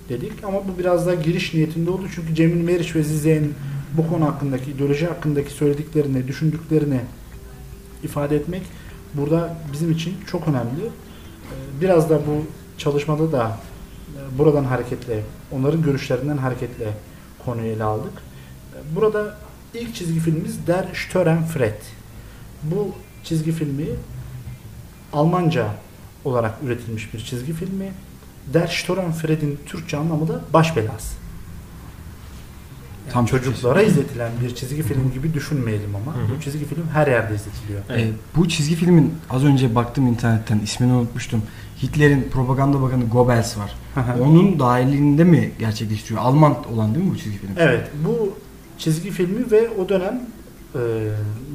dedik 0.09 0.43
ama 0.43 0.67
bu 0.67 0.79
biraz 0.79 1.07
daha 1.07 1.15
giriş 1.15 1.53
niyetinde 1.53 1.89
oldu. 1.89 2.03
Çünkü 2.15 2.35
Cemil 2.35 2.63
Meriç 2.63 2.95
ve 2.95 3.03
Zize'nin 3.03 3.53
bu 3.97 4.09
konu 4.09 4.25
hakkındaki, 4.25 4.71
ideoloji 4.71 5.05
hakkındaki 5.05 5.51
söylediklerini, 5.51 6.27
düşündüklerini 6.27 6.99
ifade 8.03 8.35
etmek 8.35 8.61
burada 9.13 9.57
bizim 9.73 9.91
için 9.91 10.13
çok 10.27 10.47
önemli. 10.47 10.89
Ee, 11.51 11.81
Biraz 11.81 12.09
da 12.09 12.19
bu 12.27 12.45
çalışmada 12.77 13.31
da 13.31 13.57
e, 14.15 14.37
buradan 14.37 14.63
hareketle, 14.63 15.23
onların 15.51 15.81
görüşlerinden 15.81 16.37
hareketle 16.37 16.87
konuyu 17.45 17.67
ele 17.67 17.83
aldık. 17.83 18.13
Ee, 18.73 18.95
Burada 18.95 19.37
ilk 19.73 19.95
çizgi 19.95 20.19
filmimiz 20.19 20.67
Der 20.67 20.85
Störenfried. 20.93 21.81
Bu 22.63 22.91
çizgi 23.23 23.51
filmi 23.51 23.85
Almanca 25.13 25.67
olarak 26.25 26.53
üretilmiş 26.65 27.13
bir 27.13 27.19
çizgi 27.19 27.53
filmi. 27.53 27.91
Der 28.53 28.67
Störenfried'in 28.67 29.59
Türkçe 29.65 29.97
anlamı 29.97 30.27
da 30.27 30.41
baş 30.53 30.75
belası. 30.75 31.24
Tam 33.11 33.25
çocuklara 33.25 33.81
izletilen 33.81 34.31
bir 34.43 34.55
çizgi 34.55 34.83
film 34.83 35.11
gibi 35.13 35.33
düşünmeyelim 35.33 35.95
ama 35.95 36.15
Hı 36.15 36.19
hı. 36.19 36.37
bu 36.37 36.41
çizgi 36.41 36.65
film 36.65 36.87
her 36.93 37.07
yerde 37.07 37.35
izletiliyor. 37.35 37.81
Evet. 37.89 38.01
Ee, 38.05 38.11
bu 38.35 38.49
çizgi 38.49 38.75
filmin 38.75 39.13
az 39.29 39.43
önce 39.45 39.75
baktım 39.75 40.07
internetten 40.07 40.59
ismini 40.59 40.93
unutmuştum. 40.93 41.41
Hitler'in 41.83 42.29
propaganda 42.33 42.81
bakanı 42.81 43.05
Goebbels 43.05 43.57
var. 43.57 43.75
Hı 43.95 44.01
hı. 44.01 44.23
Onun 44.23 44.59
dahilinde 44.59 45.23
mi 45.23 45.51
gerçekleştiriyor? 45.59 46.21
Alman 46.21 46.55
olan 46.73 46.95
değil 46.95 47.05
mi 47.05 47.11
bu 47.11 47.17
çizgi 47.17 47.37
film? 47.37 47.51
Evet, 47.57 47.87
bu 48.05 48.33
çizgi 48.77 49.11
filmi 49.11 49.51
ve 49.51 49.69
o 49.69 49.89
dönem 49.89 50.21
e, 50.75 50.79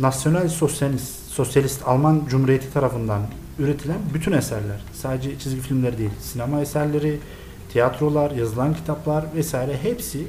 Nasyonal 0.00 0.48
Sosyalist, 0.48 1.30
Sosyalist 1.30 1.82
Alman 1.88 2.22
Cumhuriyeti 2.28 2.72
tarafından 2.72 3.22
üretilen 3.58 3.98
bütün 4.14 4.32
eserler, 4.32 4.80
sadece 4.92 5.38
çizgi 5.38 5.60
filmleri 5.60 5.98
değil, 5.98 6.10
sinema 6.20 6.60
eserleri, 6.60 7.18
tiyatrolar, 7.72 8.30
yazılan 8.30 8.74
kitaplar 8.74 9.24
vesaire 9.36 9.76
hepsi 9.82 10.26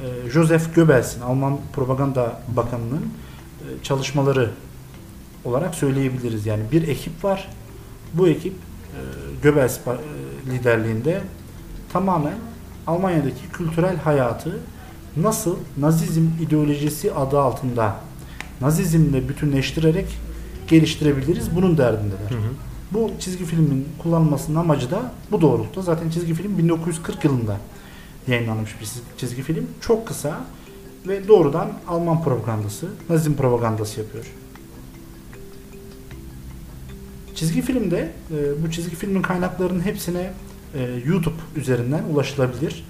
e, 0.00 0.30
Joseph 0.30 0.74
Goebbels'in, 0.74 1.20
Alman 1.20 1.58
Propaganda 1.72 2.40
Bakanı'nın 2.56 3.02
e, 3.02 3.82
çalışmaları 3.82 4.50
olarak 5.44 5.74
söyleyebiliriz. 5.74 6.46
Yani 6.46 6.62
bir 6.72 6.88
ekip 6.88 7.24
var. 7.24 7.48
Bu 8.14 8.28
ekip 8.28 8.52
e, 8.52 8.98
Goebbels 9.42 9.78
e, 9.78 9.80
liderliğinde 10.50 11.20
tamamen 11.92 12.34
Almanya'daki 12.86 13.48
kültürel 13.52 13.96
hayatı 13.96 14.58
nasıl 15.16 15.56
Nazizm 15.78 16.26
ideolojisi 16.46 17.12
adı 17.12 17.40
altında 17.40 17.96
Nazizmle 18.60 19.28
bütünleştirerek 19.28 20.06
geliştirebiliriz 20.68 21.56
bunun 21.56 21.78
derdindeler. 21.78 22.30
Hı 22.30 22.34
hı. 22.34 22.52
Bu 22.92 23.10
çizgi 23.20 23.44
filmin 23.44 23.88
kullanılmasının 24.02 24.56
amacı 24.56 24.90
da 24.90 25.12
bu 25.30 25.40
doğrultuda. 25.40 25.82
Zaten 25.82 26.10
çizgi 26.10 26.34
film 26.34 26.58
1940 26.58 27.24
yılında 27.24 27.56
yayınlanmış 28.28 28.80
bir 28.80 28.84
çiz- 28.86 29.02
çizgi 29.18 29.42
film. 29.42 29.66
Çok 29.80 30.06
kısa 30.08 30.44
ve 31.08 31.28
doğrudan 31.28 31.72
Alman 31.88 32.22
propagandası, 32.24 32.86
Nazizm 33.10 33.34
propagandası 33.34 34.00
yapıyor. 34.00 34.24
Çizgi 37.34 37.62
filmde 37.62 38.12
e, 38.30 38.62
bu 38.66 38.70
çizgi 38.70 38.96
filmin 38.96 39.22
kaynaklarının 39.22 39.80
hepsine 39.80 40.32
e, 40.74 40.82
YouTube 41.06 41.34
üzerinden 41.56 42.04
ulaşılabilir. 42.12 42.84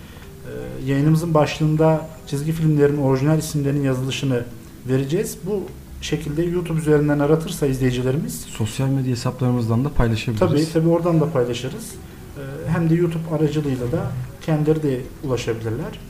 E, 0.44 0.50
yayınımızın 0.90 1.34
başlığında 1.34 2.08
çizgi 2.26 2.52
filmlerin 2.52 2.98
orijinal 2.98 3.38
isimlerinin 3.38 3.84
yazılışını 3.84 4.44
vereceğiz. 4.88 5.38
Bu 5.46 5.62
şekilde 6.00 6.42
YouTube 6.42 6.78
üzerinden 6.78 7.18
aratırsa 7.18 7.66
izleyicilerimiz 7.66 8.40
Sosyal 8.40 8.88
medya 8.88 9.10
hesaplarımızdan 9.12 9.84
da 9.84 9.88
paylaşabiliriz. 9.88 10.40
Tabii 10.50 10.72
tabii 10.72 10.88
oradan 10.88 11.20
da 11.20 11.30
paylaşırız. 11.32 11.94
Hem 12.68 12.90
de 12.90 12.94
YouTube 12.94 13.34
aracılığıyla 13.36 13.92
da 13.92 14.10
kendileri 14.46 14.82
de 14.82 15.00
ulaşabilirler. 15.24 16.00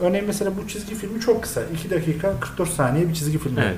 Örneğin 0.00 0.26
mesela 0.26 0.50
bu 0.56 0.68
çizgi 0.68 0.94
filmi 0.94 1.20
çok 1.20 1.42
kısa. 1.42 1.62
2 1.74 1.90
dakika 1.90 2.40
44 2.40 2.68
saniye 2.68 3.08
bir 3.08 3.14
çizgi 3.14 3.38
film. 3.38 3.58
Evet. 3.58 3.76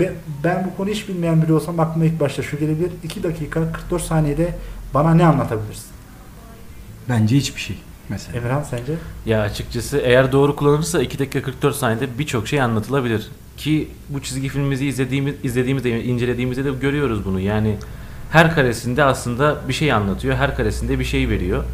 Ee, 0.00 0.10
Ben 0.44 0.66
bu 0.66 0.76
konuyu 0.76 0.94
hiç 0.94 1.08
bilmeyen 1.08 1.42
biri 1.42 1.52
olsam 1.52 1.80
aklıma 1.80 2.04
ilk 2.04 2.20
başta 2.20 2.42
şu 2.42 2.58
gelebilir. 2.58 2.90
2 3.04 3.22
dakika 3.22 3.72
44 3.72 4.02
saniyede 4.02 4.54
bana 4.94 5.14
ne 5.14 5.26
anlatabilirsin? 5.26 5.90
Bence 7.08 7.36
hiçbir 7.36 7.60
şey 7.60 7.76
mesela. 8.08 8.38
Emirhan 8.38 8.62
sence? 8.62 8.92
Ya 9.26 9.42
açıkçası 9.42 9.98
eğer 9.98 10.32
doğru 10.32 10.56
kullanılırsa 10.56 11.02
2 11.02 11.18
dakika 11.18 11.42
44 11.42 11.76
saniyede 11.76 12.18
birçok 12.18 12.48
şey 12.48 12.60
anlatılabilir. 12.60 13.28
Ki 13.56 13.88
bu 14.08 14.22
çizgi 14.22 14.48
filmimizi 14.48 14.86
izlediğimiz 14.86 15.34
izlediğimizde 15.42 16.04
incelediğimizde 16.04 16.64
de 16.64 16.70
görüyoruz 16.70 17.24
bunu. 17.24 17.40
Yani 17.40 17.76
her 18.30 18.54
karesinde 18.54 19.04
aslında 19.04 19.68
bir 19.68 19.72
şey 19.72 19.92
anlatıyor. 19.92 20.36
Her 20.36 20.56
karesinde 20.56 20.98
bir 20.98 21.04
şey 21.04 21.28
veriyor. 21.28 21.64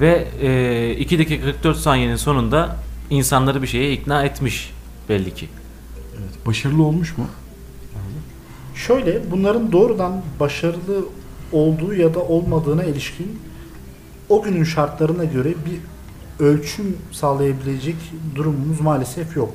Ve 0.00 0.96
2 0.98 1.18
dakika 1.18 1.44
44 1.44 1.76
saniyenin 1.76 2.16
sonunda 2.16 2.76
insanları 3.10 3.62
bir 3.62 3.66
şeye 3.66 3.92
ikna 3.92 4.24
etmiş 4.24 4.70
belli 5.08 5.34
ki. 5.34 5.48
Evet. 6.18 6.46
Başarılı 6.46 6.82
olmuş 6.82 7.18
mu? 7.18 7.26
Şöyle 8.74 9.30
bunların 9.30 9.72
doğrudan 9.72 10.22
başarılı 10.40 11.04
olduğu 11.52 11.94
ya 11.94 12.14
da 12.14 12.20
olmadığına 12.20 12.84
ilişkin 12.84 13.38
o 14.28 14.42
günün 14.42 14.64
şartlarına 14.64 15.24
göre 15.24 15.48
bir 15.48 15.80
ölçüm 16.44 16.96
sağlayabilecek 17.12 17.96
durumumuz 18.34 18.80
maalesef 18.80 19.36
yok. 19.36 19.52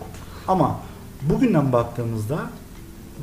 Ama 0.48 0.79
bugünden 1.22 1.74
baktığımızda 1.74 2.38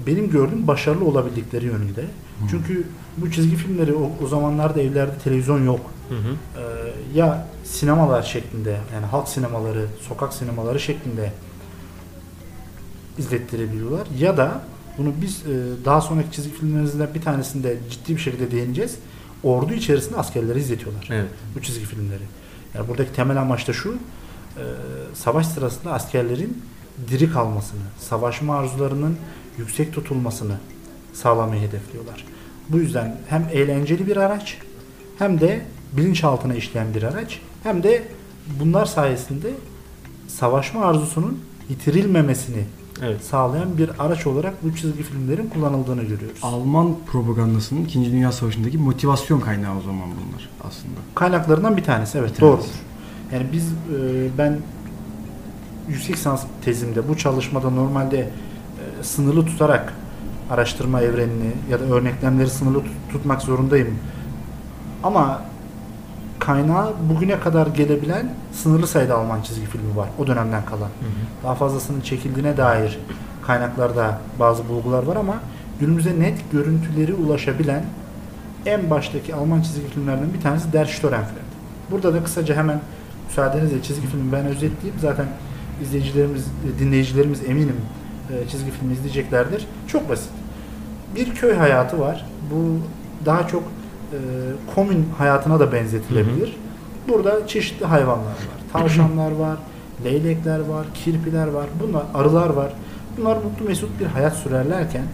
benim 0.06 0.30
gördüğüm 0.30 0.66
başarılı 0.66 1.04
olabildikleri 1.04 1.66
yönünde. 1.66 2.04
Çünkü 2.50 2.86
bu 3.16 3.30
çizgi 3.30 3.56
filmleri 3.56 3.94
o, 3.94 4.10
o 4.24 4.26
zamanlarda 4.26 4.80
evlerde 4.80 5.18
televizyon 5.24 5.64
yok. 5.64 5.80
Hı 6.08 6.14
hı. 6.14 6.36
Ee, 6.58 7.18
ya 7.18 7.46
sinemalar 7.64 8.22
şeklinde 8.22 8.80
yani 8.94 9.06
halk 9.06 9.28
sinemaları, 9.28 9.86
sokak 10.00 10.32
sinemaları 10.32 10.80
şeklinde 10.80 11.32
izlettirebiliyorlar 13.18 14.06
ya 14.18 14.36
da 14.36 14.60
bunu 14.98 15.12
biz 15.22 15.42
e, 15.46 15.84
daha 15.84 16.00
sonraki 16.00 16.30
çizgi 16.30 16.52
filmlerimizden 16.52 17.08
bir 17.14 17.22
tanesinde 17.22 17.78
ciddi 17.90 18.16
bir 18.16 18.20
şekilde 18.20 18.50
değineceğiz. 18.50 18.96
Ordu 19.42 19.72
içerisinde 19.72 20.16
askerleri 20.16 20.58
izletiyorlar 20.58 21.08
Evet. 21.10 21.28
bu 21.56 21.62
çizgi 21.62 21.84
filmleri. 21.84 22.22
Yani 22.74 22.88
buradaki 22.88 23.12
temel 23.12 23.40
amaç 23.40 23.68
da 23.68 23.72
şu 23.72 23.92
e, 23.92 24.62
savaş 25.14 25.46
sırasında 25.46 25.92
askerlerin 25.92 26.62
diri 27.10 27.32
kalmasını, 27.32 27.80
savaşma 27.98 28.56
arzularının 28.56 29.16
yüksek 29.58 29.92
tutulmasını 29.92 30.58
sağlamayı 31.12 31.62
hedefliyorlar. 31.62 32.24
Bu 32.68 32.78
yüzden 32.78 33.16
hem 33.28 33.48
eğlenceli 33.52 34.06
bir 34.06 34.16
araç 34.16 34.58
hem 35.18 35.40
de 35.40 35.66
bilinçaltına 35.96 36.54
işleyen 36.54 36.94
bir 36.94 37.02
araç 37.02 37.40
hem 37.62 37.82
de 37.82 38.02
bunlar 38.60 38.84
sayesinde 38.86 39.50
savaşma 40.28 40.80
arzusunun 40.84 41.40
yitirilmemesini 41.68 42.64
Evet. 43.02 43.24
sağlayan 43.24 43.78
bir 43.78 43.90
araç 43.98 44.26
olarak 44.26 44.54
bu 44.64 44.76
çizgi 44.76 45.02
filmlerin 45.02 45.48
kullanıldığını 45.48 46.02
görüyoruz. 46.02 46.38
Alman 46.42 46.94
propagandasının 47.06 47.84
2. 47.84 48.12
Dünya 48.12 48.32
Savaşı'ndaki 48.32 48.78
motivasyon 48.78 49.40
kaynağı 49.40 49.78
o 49.78 49.80
zaman 49.80 50.00
bunlar 50.08 50.48
aslında. 50.68 50.94
Kaynaklarından 51.14 51.76
bir 51.76 51.84
tanesi 51.84 52.18
evet 52.18 52.30
Bir 52.30 52.34
tanesi. 52.36 52.56
doğrudur. 52.58 52.74
Yani 53.32 53.46
biz 53.52 53.64
e, 53.68 54.28
ben 54.38 54.58
yüksek 55.88 56.16
lisans 56.16 56.42
tezimde 56.64 57.08
bu 57.08 57.16
çalışmada 57.16 57.70
normalde 57.70 58.18
e, 58.18 59.02
sınırlı 59.02 59.46
tutarak 59.46 59.92
araştırma 60.50 61.00
evrenini 61.00 61.52
ya 61.70 61.80
da 61.80 61.84
örneklemleri 61.84 62.50
sınırlı 62.50 62.78
tut- 62.80 62.92
tutmak 63.12 63.42
zorundayım. 63.42 63.94
Ama 65.02 65.42
kaynağı 66.46 66.92
bugüne 67.08 67.40
kadar 67.40 67.66
gelebilen 67.66 68.28
sınırlı 68.52 68.86
sayıda 68.86 69.16
Alman 69.18 69.42
çizgi 69.42 69.66
filmi 69.66 69.96
var 69.96 70.08
o 70.18 70.26
dönemden 70.26 70.64
kalan. 70.64 70.88
Daha 71.44 71.54
fazlasının 71.54 72.00
çekildiğine 72.00 72.56
dair 72.56 72.98
kaynaklarda 73.42 74.18
bazı 74.40 74.68
bulgular 74.68 75.02
var 75.02 75.16
ama 75.16 75.34
günümüze 75.80 76.20
net 76.20 76.52
görüntüleri 76.52 77.14
ulaşabilen 77.14 77.84
en 78.66 78.90
baştaki 78.90 79.34
Alman 79.34 79.62
çizgi 79.62 79.86
filmlerden 79.86 80.34
bir 80.34 80.40
tanesi 80.40 80.72
Der 80.72 80.84
Störenfried. 80.84 81.44
Burada 81.90 82.14
da 82.14 82.24
kısaca 82.24 82.54
hemen 82.54 82.80
müsaadenizle 83.28 83.82
çizgi 83.82 84.06
filmi 84.06 84.32
ben 84.32 84.46
özetleyeyim. 84.46 85.00
Zaten 85.00 85.26
izleyicilerimiz, 85.82 86.44
dinleyicilerimiz 86.78 87.44
eminim 87.44 87.76
e, 88.30 88.48
çizgi 88.48 88.70
filmi 88.70 88.92
izleyeceklerdir. 88.92 89.66
Çok 89.88 90.08
basit. 90.08 90.30
Bir 91.16 91.34
köy 91.34 91.54
hayatı 91.54 92.00
var. 92.00 92.26
Bu 92.50 92.78
daha 93.26 93.48
çok 93.48 93.62
komün 94.74 95.06
hayatına 95.18 95.60
da 95.60 95.72
benzetilebilir. 95.72 96.56
Burada 97.08 97.46
çeşitli 97.46 97.86
hayvanlar 97.86 98.24
var. 98.24 98.58
Tavşanlar 98.72 99.32
var, 99.32 99.56
leylekler 100.04 100.60
var, 100.60 100.86
kirpiler 100.94 101.46
var, 101.46 101.66
bunlar 101.82 102.02
arılar 102.14 102.50
var. 102.50 102.72
Bunlar 103.18 103.36
mutlu 103.36 103.64
mesut 103.64 104.00
bir 104.00 104.06
hayat 104.06 104.36
sürerlerken 104.36 105.04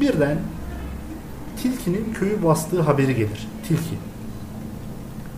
birden 0.00 0.38
tilkinin 1.62 2.12
köyü 2.12 2.44
bastığı 2.44 2.82
haberi 2.82 3.14
gelir. 3.14 3.48
Tilki. 3.68 3.94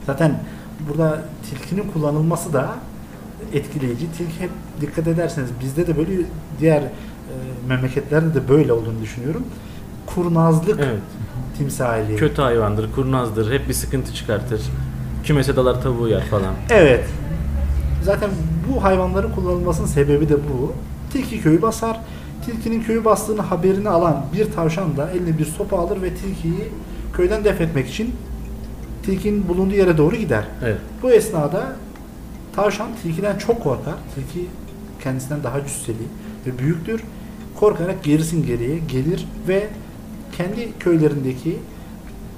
Zaten 0.07 0.41
burada 0.89 1.23
tilkinin 1.51 1.91
kullanılması 1.93 2.53
da 2.53 2.75
etkileyici. 3.53 4.13
Tilki 4.13 4.41
hep 4.41 4.51
dikkat 4.81 5.07
ederseniz 5.07 5.51
bizde 5.61 5.87
de 5.87 5.97
böyle 5.97 6.13
diğer 6.61 6.83
e, 6.83 6.91
memleketlerde 7.69 8.35
de 8.35 8.49
böyle 8.49 8.73
olduğunu 8.73 9.03
düşünüyorum. 9.03 9.45
Kurnazlık 10.07 10.81
Evet. 10.81 11.01
Timsali. 11.59 12.17
Kötü 12.17 12.43
hayvandır, 12.43 12.93
kurnazdır, 12.93 13.53
hep 13.53 13.69
bir 13.69 13.75
sıkıntı 13.75 14.15
çıkartır. 14.15 14.61
Kümese 15.25 15.57
dalar 15.57 15.83
tavuğu 15.83 16.09
yer 16.09 16.25
falan. 16.25 16.55
Evet. 16.71 17.05
Zaten 18.03 18.31
bu 18.69 18.85
hayvanların 18.85 19.33
kullanılmasının 19.33 19.87
sebebi 19.87 20.29
de 20.29 20.35
bu. 20.35 20.73
Tilki 21.13 21.41
köyü 21.41 21.63
basar. 21.63 22.01
Tilkinin 22.47 22.83
köyü 22.83 23.05
bastığını 23.05 23.43
haberini 23.43 23.89
alan 23.89 24.27
bir 24.33 24.53
tavşan 24.53 24.97
da 24.97 25.11
eline 25.11 25.39
bir 25.39 25.45
sopa 25.45 25.79
alır 25.79 26.03
ve 26.03 26.15
tilkiyi 26.15 26.69
köyden 27.17 27.45
def 27.45 27.61
etmek 27.61 27.89
için 27.89 28.15
tilkinin 29.03 29.49
bulunduğu 29.49 29.75
yere 29.75 29.99
doğru 29.99 30.17
gider. 30.17 30.45
Evet. 30.65 30.79
Bu 31.03 31.11
esnada 31.11 31.77
tavşan 32.57 32.89
tilkiden 33.03 33.39
çok 33.39 33.63
korkar. 33.63 33.95
Tilki 34.15 34.47
kendisinden 35.03 35.43
daha 35.43 35.65
cüsseli 35.65 35.97
ve 36.47 36.59
büyüktür. 36.59 37.03
Korkarak 37.61 38.05
gerisin 38.05 38.47
geriye 38.47 38.79
gelir 38.79 39.27
ve 39.49 39.69
kendi 40.37 40.79
köylerindeki 40.79 41.59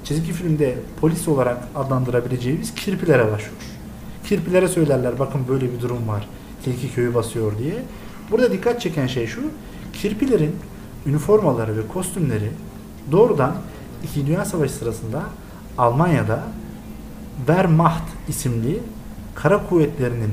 çizgi 0.03 0.31
filmde 0.33 0.75
polis 1.01 1.27
olarak 1.27 1.57
adlandırabileceğimiz 1.75 2.75
kirpilere 2.75 3.31
başvurur. 3.31 3.71
Kirpilere 4.25 4.67
söylerler 4.67 5.19
bakın 5.19 5.41
böyle 5.47 5.73
bir 5.73 5.81
durum 5.81 6.07
var. 6.07 6.27
Tilki 6.63 6.93
köyü 6.93 7.13
basıyor 7.15 7.57
diye. 7.57 7.73
Burada 8.31 8.51
dikkat 8.51 8.81
çeken 8.81 9.07
şey 9.07 9.27
şu. 9.27 9.41
Kirpilerin 9.93 10.55
üniformaları 11.05 11.77
ve 11.77 11.87
kostümleri 11.87 12.51
doğrudan 13.11 13.55
İkinci 14.03 14.27
Dünya 14.27 14.45
Savaşı 14.45 14.73
sırasında 14.73 15.23
Almanya'da 15.77 16.43
Wehrmacht 17.37 18.03
isimli 18.29 18.79
kara 19.35 19.67
kuvvetlerinin 19.67 20.31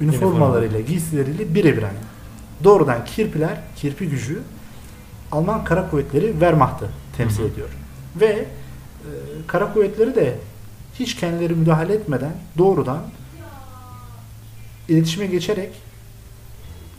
üniformalarıyla, 0.00 0.80
giysileriyle 0.80 1.54
birebir 1.54 1.82
aynı. 1.82 1.98
Doğrudan 2.64 3.04
kirpiler, 3.04 3.60
kirpi 3.76 4.08
gücü 4.08 4.42
Alman 5.32 5.64
kara 5.64 5.90
kuvvetleri 5.90 6.30
Wehrmacht'ı 6.30 6.88
temsil 7.16 7.38
Hı 7.38 7.42
hı. 7.42 7.48
ediyor. 7.48 7.68
Ve 8.16 8.26
e, 8.26 8.46
kara 9.46 9.72
kuvvetleri 9.72 10.14
de 10.14 10.38
hiç 10.94 11.16
kendileri 11.16 11.54
müdahale 11.54 11.94
etmeden 11.94 12.32
doğrudan 12.58 12.98
iletişime 14.88 15.26
geçerek 15.26 15.70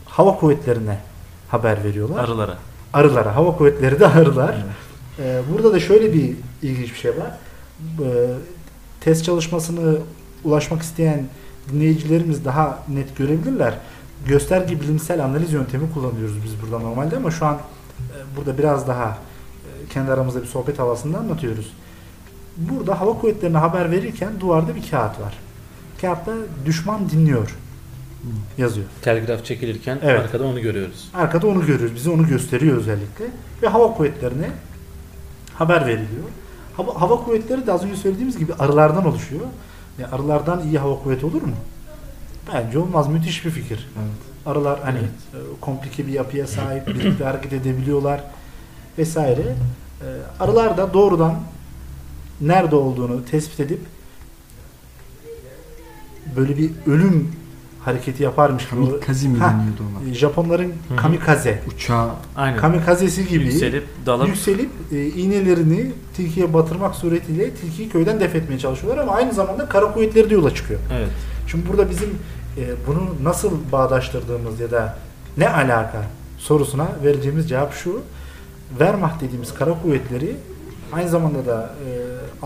hava 0.04 0.36
kuvvetlerine 0.36 0.98
haber 1.48 1.84
veriyorlar. 1.84 2.24
Arılara. 2.24 2.58
Arılara, 2.92 3.36
hava 3.36 3.56
kuvvetleri 3.56 4.00
de 4.00 4.06
arılar. 4.06 4.56
Ee, 5.18 5.40
burada 5.52 5.72
da 5.72 5.80
şöyle 5.80 6.14
bir 6.14 6.36
ilginç 6.62 6.90
bir 6.92 6.98
şey 6.98 7.10
var. 7.10 7.30
Ee, 8.00 8.28
test 9.00 9.24
çalışmasını 9.24 9.98
ulaşmak 10.44 10.82
isteyen 10.82 11.24
dinleyicilerimiz 11.72 12.44
daha 12.44 12.78
net 12.88 13.16
görebilirler. 13.16 13.74
Gösterge 14.26 14.80
bilimsel 14.80 15.24
analiz 15.24 15.52
yöntemi 15.52 15.92
kullanıyoruz 15.92 16.44
biz 16.44 16.52
burada 16.62 16.84
normalde 16.84 17.16
ama 17.16 17.30
şu 17.30 17.46
an 17.46 17.58
burada 18.36 18.58
biraz 18.58 18.88
daha 18.88 19.08
e, 19.08 19.88
kendi 19.92 20.12
aramızda 20.12 20.42
bir 20.42 20.46
sohbet 20.46 20.78
havasında 20.78 21.18
anlatıyoruz. 21.18 21.72
Burada 22.56 23.00
hava 23.00 23.18
kuvvetlerine 23.18 23.58
haber 23.58 23.90
verirken 23.90 24.40
duvarda 24.40 24.74
bir 24.76 24.90
kağıt 24.90 25.20
var. 25.20 25.38
Kağıtta 26.00 26.32
düşman 26.66 27.10
dinliyor 27.10 27.56
yazıyor. 28.58 28.86
Telgraf 29.02 29.44
çekilirken 29.44 29.98
Evet. 30.02 30.20
arkada 30.20 30.44
onu 30.44 30.60
görüyoruz. 30.60 31.08
Arkada 31.14 31.46
onu 31.46 31.66
görüyoruz. 31.66 31.94
Bize 31.94 32.10
onu 32.10 32.26
gösteriyor 32.26 32.76
özellikle. 32.76 33.24
Ve 33.62 33.68
hava 33.68 33.94
kuvvetlerine 33.94 34.50
haber 35.54 35.86
veriliyor. 35.86 36.24
Hava, 36.76 37.00
hava 37.00 37.16
kuvvetleri 37.24 37.66
de 37.66 37.72
az 37.72 37.84
önce 37.84 37.96
söylediğimiz 37.96 38.38
gibi 38.38 38.54
arılardan 38.54 39.06
oluşuyor. 39.06 39.46
Ya 39.98 40.10
arılardan 40.12 40.62
iyi 40.62 40.78
hava 40.78 41.02
kuvveti 41.02 41.26
olur 41.26 41.42
mu? 41.42 41.54
Bence 42.54 42.78
olmaz. 42.78 43.08
Müthiş 43.08 43.44
bir 43.44 43.50
fikir. 43.50 43.88
Evet. 43.98 44.37
Arılar 44.48 44.80
hani 44.84 44.98
Evet. 44.98 45.10
e, 45.34 45.60
komplike 45.60 46.06
bir 46.06 46.12
yapıya 46.12 46.46
sahip, 46.46 46.86
birlikte 46.86 47.24
hareket 47.30 47.52
edebiliyorlar 47.52 48.20
vesaire. 48.98 49.40
E, 49.40 50.06
arılar 50.40 50.76
da 50.76 50.94
doğrudan 50.94 51.34
nerede 52.40 52.76
olduğunu 52.76 53.24
tespit 53.24 53.60
edip 53.60 53.80
böyle 56.36 56.58
bir 56.58 56.70
ölüm 56.86 57.28
hareketi 57.84 58.22
yaparmış. 58.22 58.64
Kamikaze 58.66 59.28
mi 59.28 59.34
deniyordu 59.34 59.82
ona? 60.02 60.10
e, 60.10 60.14
Japonların 60.14 60.72
Hı 60.88 60.94
hı. 60.94 60.96
kamikaze 60.96 61.62
Uçağı 61.74 62.10
Aynen. 62.36 62.58
kamikazesi 62.58 63.28
gibi 63.28 63.44
Yükselip 63.44 63.84
dalıp 64.06 64.28
yükselip 64.28 64.70
e, 64.92 65.06
iğnelerini 65.06 65.92
tilkiye 66.16 66.54
batırmak 66.54 66.94
suretiyle 66.94 67.50
tilkiyi 67.54 67.88
köyden 67.88 68.20
def 68.20 68.34
etmeye 68.34 68.58
çalışıyorlar 68.58 69.02
ama 69.02 69.12
aynı 69.12 69.32
zamanda 69.32 69.68
kara 69.68 69.92
kuvvetleri 69.92 70.30
de 70.30 70.34
yola 70.34 70.54
çıkıyor. 70.54 70.80
evet. 70.98 71.08
Şimdi 71.50 71.68
burada 71.68 71.90
bizim 71.90 72.08
e, 72.58 72.86
bunu 72.86 73.00
nasıl 73.22 73.52
bağdaştırdığımız 73.72 74.60
ya 74.60 74.70
da 74.70 74.98
ne 75.36 75.48
alaka 75.48 76.02
sorusuna 76.38 76.88
vereceğimiz 77.04 77.48
cevap 77.48 77.74
şu. 77.74 78.02
Wehrmacht 78.68 79.20
dediğimiz 79.20 79.54
kara 79.54 79.82
kuvvetleri 79.82 80.36
aynı 80.92 81.08
zamanda 81.08 81.46
da 81.46 81.74
e, 81.86 81.90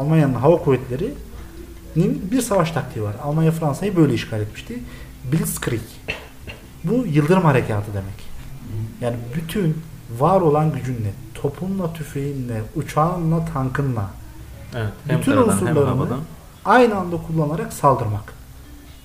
Almanya'nın 0.01 0.35
hava 0.35 0.57
kuvvetlerinin 0.59 2.31
bir 2.33 2.41
savaş 2.41 2.71
taktiği 2.71 3.03
var. 3.03 3.15
Almanya 3.23 3.51
Fransa'yı 3.51 3.97
böyle 3.97 4.15
işgal 4.15 4.41
etmişti. 4.41 4.79
Blitzkrieg. 5.33 5.81
Bu 6.85 7.07
yıldırım 7.07 7.43
harekatı 7.43 7.95
demek. 7.95 8.33
Yani 9.01 9.17
bütün 9.35 9.83
var 10.19 10.41
olan 10.41 10.73
gücünle, 10.73 11.13
topunla, 11.35 11.93
tüfeğinle, 11.93 12.63
uçağınla, 12.77 13.45
tankınla 13.45 14.11
Evet. 14.75 14.93
Hem 15.07 15.19
bütün 15.19 15.33
karadan 15.33 15.55
unsurlarını 15.55 16.17
aynı 16.65 16.97
anda 16.97 17.17
kullanarak 17.17 17.73
saldırmak. 17.73 18.35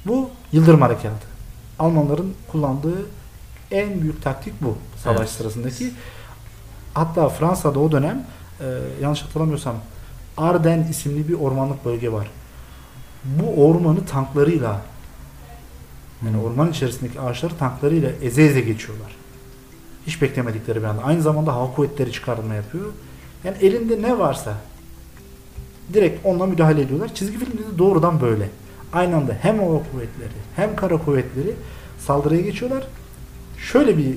Bu 0.06 0.30
yıldırım 0.52 0.82
harekatı. 0.82 1.28
Almanların 1.80 2.34
kullandığı 2.52 3.06
en 3.72 4.02
büyük 4.02 4.24
taktik 4.24 4.54
bu 4.62 4.78
savaş 5.04 5.20
Evet. 5.20 5.30
sırasındaki. 5.30 5.92
Hatta 6.94 7.30
Fransa'da 7.30 7.80
o 7.80 7.92
dönem 7.92 8.26
e, 8.62 8.66
yanlış 9.02 9.22
hatırlamıyorsam 9.22 9.76
Arden 10.38 10.84
isimli 10.90 11.28
bir 11.28 11.34
ormanlık 11.34 11.86
bölge 11.86 12.12
var. 12.12 12.28
Bu 13.26 13.68
ormanı 13.68 14.06
tanklarıyla 14.06 14.82
yani 16.26 16.38
orman 16.38 16.72
içerisindeki 16.72 17.20
ağaçları 17.20 17.58
tanklarıyla 17.58 18.10
eze 18.22 18.44
eze 18.44 18.62
geçiyorlar. 18.62 19.16
Hiç 20.08 20.22
beklemedikleri 20.22 20.80
bir 20.80 20.84
anda. 20.84 21.04
Aynı 21.04 21.22
zamanda 21.22 21.54
hava 21.54 21.74
kuvvetleri 21.76 22.12
çıkarma 22.12 22.54
yapıyor. 22.54 22.86
Yani 23.44 23.58
elinde 23.62 24.02
ne 24.02 24.20
varsa 24.20 24.54
direkt 25.94 26.26
onunla 26.26 26.46
müdahale 26.46 26.82
ediyorlar. 26.82 27.16
Çizgi 27.16 27.38
filmde 27.38 27.58
de 27.74 27.78
doğrudan 27.78 28.22
böyle. 28.22 28.50
Aynı 28.94 29.16
anda 29.16 29.38
hem 29.42 29.60
hava 29.60 29.82
kuvvetleri 29.92 30.38
hem 30.56 30.76
kara 30.76 30.98
kuvvetleri 30.98 31.56
saldırıya 32.00 32.42
geçiyorlar. 32.42 32.88
Şöyle 33.58 33.98
bir 33.98 34.14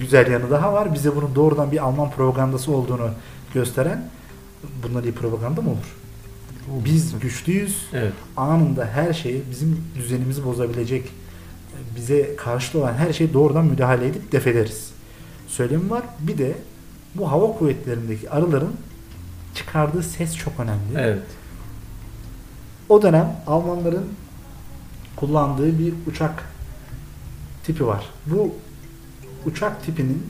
güzel 0.00 0.30
yanı 0.30 0.50
daha 0.50 0.72
var. 0.72 0.94
Bize 0.94 1.16
bunun 1.16 1.34
doğrudan 1.34 1.72
bir 1.72 1.84
Alman 1.84 2.10
propagandası 2.10 2.72
olduğunu 2.72 3.10
gösteren 3.54 4.08
bunlar 4.82 5.04
iyi 5.04 5.12
propaganda 5.12 5.62
mı 5.62 5.70
olur? 5.70 5.96
Biz 6.84 7.18
güçlüyüz. 7.18 7.86
Evet. 7.92 8.12
Anında 8.36 8.86
her 8.86 9.12
şeyi 9.12 9.42
bizim 9.50 9.84
düzenimizi 9.94 10.44
bozabilecek 10.44 11.12
bize 11.96 12.36
karşı 12.36 12.78
olan 12.78 12.94
her 12.94 13.12
şeyi 13.12 13.34
doğrudan 13.34 13.66
müdahale 13.66 14.06
edip 14.06 14.32
def 14.32 14.46
ederiz. 14.46 14.90
Söylemi 15.48 15.90
var. 15.90 16.02
Bir 16.20 16.38
de 16.38 16.54
bu 17.14 17.30
hava 17.30 17.58
kuvvetlerindeki 17.58 18.30
arıların 18.30 18.74
çıkardığı 19.54 20.02
ses 20.02 20.36
çok 20.36 20.60
önemli. 20.60 20.98
Evet. 20.98 21.22
O 22.88 23.02
dönem 23.02 23.36
Almanların 23.46 24.06
kullandığı 25.16 25.78
bir 25.78 25.94
uçak 26.06 26.44
tipi 27.64 27.86
var. 27.86 28.04
Bu 28.26 28.54
uçak 29.46 29.84
tipinin 29.84 30.22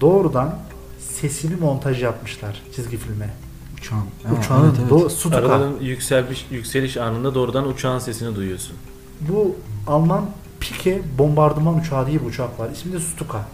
doğrudan 0.00 0.58
sesini 0.98 1.56
montaj 1.56 2.02
yapmışlar 2.02 2.62
çizgi 2.76 2.96
filme. 2.96 3.30
Uçağın. 3.78 4.00
Ha, 4.00 4.40
Uçağın 4.40 4.64
evet, 4.64 4.76
evet. 4.80 4.90
do- 4.92 5.10
Stuka. 5.10 5.36
Araların 5.36 5.72
yükseliş, 5.80 6.46
yükseliş 6.50 6.96
anında 6.96 7.34
doğrudan 7.34 7.68
uçağın 7.68 7.98
sesini 7.98 8.36
duyuyorsun. 8.36 8.76
Bu 9.20 9.56
Alman 9.86 10.30
Pike 10.60 11.02
bombardıman 11.18 11.78
uçağı 11.78 12.06
diye 12.06 12.20
bir 12.20 12.26
uçak 12.26 12.60
var. 12.60 12.70
İsmi 12.70 12.92
de 12.92 13.00
Stuka. 13.00 13.44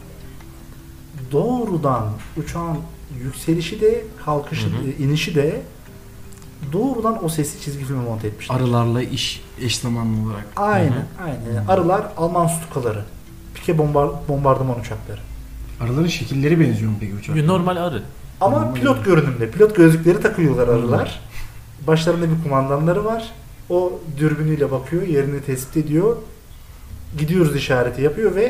Doğrudan 1.33 2.09
uçağın 2.37 2.79
yükselişi 3.25 3.81
de 3.81 4.05
kalkışı, 4.25 4.67
Hı 4.67 4.71
hı. 4.71 4.89
e, 4.91 5.05
inişi 5.05 5.35
de 5.35 5.63
doğrudan 6.73 7.25
o 7.25 7.29
sesi 7.29 7.61
çizgi 7.61 7.85
filme 7.85 8.03
monte 8.03 8.27
etmişler. 8.29 8.57
Arılarla 8.57 9.03
iş 9.03 9.43
eş 9.61 9.79
zamanlı 9.79 10.27
olarak. 10.29 10.45
Aynen, 10.57 10.89
Hı 10.91 10.93
hı. 10.93 11.25
aynen. 11.25 11.67
Arılar 11.69 12.03
Alman 12.17 12.47
Stukaları. 12.47 13.05
Pike 13.55 13.79
bombar, 13.79 14.09
bombardıman 14.29 14.81
uçakları. 14.81 15.21
Arıların 15.81 16.07
şekilleri 16.07 16.61
benziyor 16.61 16.91
mu 16.91 16.97
peki 17.01 17.15
uçaklara? 17.15 17.47
Normal 17.47 17.77
arı. 17.77 18.03
Ama 18.41 18.57
Anladım. 18.57 18.75
pilot 18.75 19.05
görünümde. 19.05 19.51
Pilot 19.51 19.77
gözlükleri 19.77 20.21
takıyorlar 20.21 20.69
arılar. 20.69 21.21
Başlarında 21.87 22.27
bir 22.37 22.43
kumandanları 22.43 23.05
var. 23.05 23.31
O 23.71 23.93
dürbünüyle 24.19 24.71
bakıyor, 24.71 25.03
yerini 25.03 25.41
tespit 25.43 25.77
ediyor. 25.77 26.17
Gidiyoruz 27.19 27.57
işareti 27.57 28.03
yapıyor 28.03 28.35
ve 28.35 28.45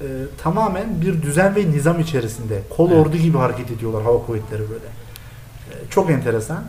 e, 0.00 0.06
tamamen 0.42 1.00
bir 1.00 1.22
düzen 1.22 1.56
ve 1.56 1.70
nizam 1.70 2.00
içerisinde. 2.00 2.62
Kol 2.76 2.90
Evet. 2.90 3.06
ordu 3.06 3.16
gibi 3.16 3.38
hareket 3.38 3.70
ediyorlar 3.70 4.02
hava 4.02 4.26
kuvvetleri 4.26 4.60
böyle. 4.70 4.84
E, 5.70 5.90
çok 5.90 6.10
enteresan. 6.10 6.64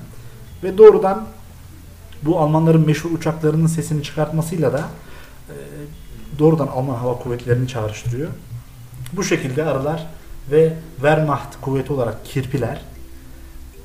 Ve 0.63 0.77
doğrudan 0.77 1.27
bu 2.23 2.39
Almanların 2.39 2.85
meşhur 2.85 3.11
uçaklarının 3.11 3.67
sesini 3.67 4.03
çıkartmasıyla 4.03 4.73
da 4.73 4.79
e, 5.49 5.55
doğrudan 6.39 6.67
Alman 6.67 6.95
hava 6.95 7.19
kuvvetlerini 7.19 7.67
çağrıştırıyor. 7.67 8.29
Bu 9.13 9.23
şekilde 9.23 9.63
arılar 9.63 10.07
ve 10.51 10.73
Wehrmacht 10.95 11.61
kuvveti 11.61 11.93
olarak 11.93 12.25
kirpiler 12.25 12.81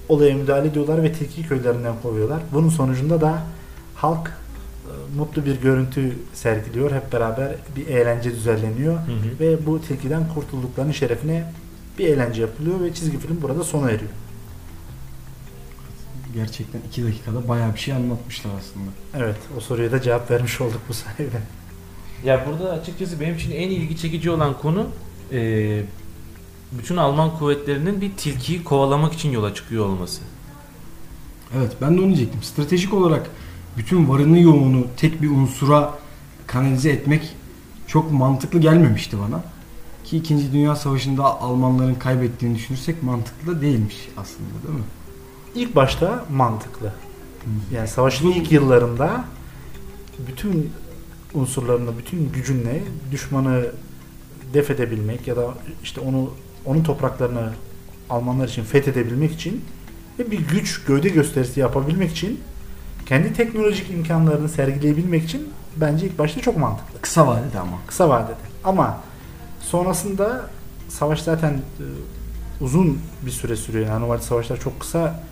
olaya 0.08 0.34
müdahale 0.34 0.68
ediyorlar 0.68 1.02
ve 1.02 1.12
tilki 1.12 1.48
köylerinden 1.48 1.94
kovuyorlar. 2.02 2.40
Bunun 2.52 2.68
sonucunda 2.68 3.20
da 3.20 3.42
halk 3.94 4.28
e, 4.28 5.18
mutlu 5.18 5.44
bir 5.44 5.60
görüntü 5.60 6.16
sergiliyor. 6.34 6.90
Hep 6.90 7.12
beraber 7.12 7.54
bir 7.76 7.86
eğlence 7.86 8.30
düzenleniyor 8.30 8.94
Hı 8.94 8.98
hı. 8.98 9.40
ve 9.40 9.66
bu 9.66 9.80
tilkiden 9.80 10.22
kurtulduklarının 10.34 10.92
şerefine 10.92 11.52
bir 11.98 12.06
eğlence 12.06 12.42
yapılıyor 12.42 12.80
ve 12.80 12.94
çizgi 12.94 13.18
film 13.18 13.42
burada 13.42 13.64
sona 13.64 13.90
eriyor. 13.90 14.10
Gerçekten 16.36 16.80
iki 16.88 17.04
dakikada 17.04 17.48
bayağı 17.48 17.74
bir 17.74 17.78
şey 17.78 17.94
anlatmışlar 17.94 18.50
aslında. 18.58 18.90
Evet, 19.14 19.36
o 19.56 19.60
soruya 19.60 19.92
da 19.92 20.02
cevap 20.02 20.30
vermiş 20.30 20.60
olduk 20.60 20.80
bu 20.88 20.94
sayede. 20.94 21.40
Ya 22.24 22.46
burada 22.46 22.70
açıkçası 22.70 23.20
benim 23.20 23.34
için 23.34 23.50
en 23.50 23.70
ilgi 23.70 23.96
çekici 23.96 24.30
olan 24.30 24.58
konu 24.58 24.86
e, 25.32 25.82
bütün 26.72 26.96
Alman 26.96 27.38
kuvvetlerinin 27.38 28.00
bir 28.00 28.12
tilkiyi 28.12 28.64
kovalamak 28.64 29.12
için 29.12 29.30
yola 29.30 29.54
çıkıyor 29.54 29.86
olması. 29.86 30.22
Evet 31.56 31.72
ben 31.80 31.96
de 31.96 32.00
onu 32.00 32.06
diyecektim. 32.06 32.42
Stratejik 32.42 32.94
olarak 32.94 33.30
bütün 33.76 34.08
varını 34.08 34.38
yoğunu 34.38 34.86
tek 34.96 35.22
bir 35.22 35.30
unsura 35.30 35.98
kanalize 36.46 36.90
etmek 36.90 37.36
çok 37.86 38.12
mantıklı 38.12 38.58
gelmemişti 38.58 39.16
bana. 39.18 39.44
Ki 40.04 40.16
2. 40.16 40.52
Dünya 40.52 40.76
Savaşı'nda 40.76 41.24
Almanların 41.24 41.94
kaybettiğini 41.94 42.54
düşünürsek 42.54 43.02
mantıklı 43.02 43.56
da 43.56 43.60
değilmiş 43.60 44.08
aslında 44.16 44.62
değil 44.66 44.78
mi? 44.78 44.84
İlk 45.54 45.76
başta 45.76 46.24
mantıklı. 46.30 46.92
Yani 47.72 47.88
savaşın 47.88 48.30
ilk 48.30 48.52
yıllarında 48.52 49.24
bütün 50.28 50.72
unsurlarını, 51.34 51.98
bütün 51.98 52.32
gücünle 52.32 52.82
düşmanı 53.12 53.66
def 54.54 54.70
edebilmek 54.70 55.28
ya 55.28 55.36
da 55.36 55.54
işte 55.82 56.00
onu 56.00 56.30
onun 56.64 56.82
topraklarını 56.82 57.52
Almanlar 58.10 58.48
için 58.48 58.64
fethedebilmek 58.64 59.32
için 59.32 59.64
ve 60.18 60.30
bir 60.30 60.38
güç 60.38 60.84
gövde 60.84 61.08
gösterisi 61.08 61.60
yapabilmek 61.60 62.10
için 62.10 62.40
kendi 63.06 63.32
teknolojik 63.32 63.90
imkanlarını 63.90 64.48
sergileyebilmek 64.48 65.24
için 65.24 65.48
bence 65.76 66.06
ilk 66.06 66.18
başta 66.18 66.40
çok 66.40 66.56
mantıklı. 66.56 67.00
Kısa 67.00 67.26
vadede 67.26 67.60
ama. 67.60 67.78
Kısa 67.86 68.08
vadede. 68.08 68.36
Ama 68.64 69.00
sonrasında 69.60 70.50
savaş 70.88 71.22
zaten 71.22 71.52
e, 71.52 71.84
uzun 72.60 72.98
bir 73.22 73.30
süre 73.30 73.56
sürüyor. 73.56 73.86
Yani 73.86 74.00
normalde 74.00 74.22
savaşlar 74.22 74.60
çok 74.60 74.80
kısa 74.80 75.24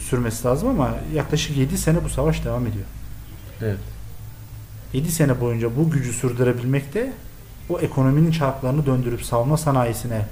sürmesi 0.00 0.46
lazım 0.46 0.68
ama 0.68 0.94
yaklaşık 1.14 1.56
7 1.56 1.78
sene 1.78 2.04
bu 2.04 2.08
savaş 2.08 2.44
devam 2.44 2.66
ediyor. 2.66 2.84
Evet. 3.62 3.78
7 4.92 5.12
sene 5.12 5.40
boyunca 5.40 5.76
bu 5.76 5.90
gücü 5.90 6.12
sürdürebilmekte 6.12 7.12
o 7.68 7.78
ekonominin 7.78 8.30
çarklarını 8.30 8.86
döndürüp 8.86 9.22
savunma 9.22 9.56
sanayisine 9.56 10.26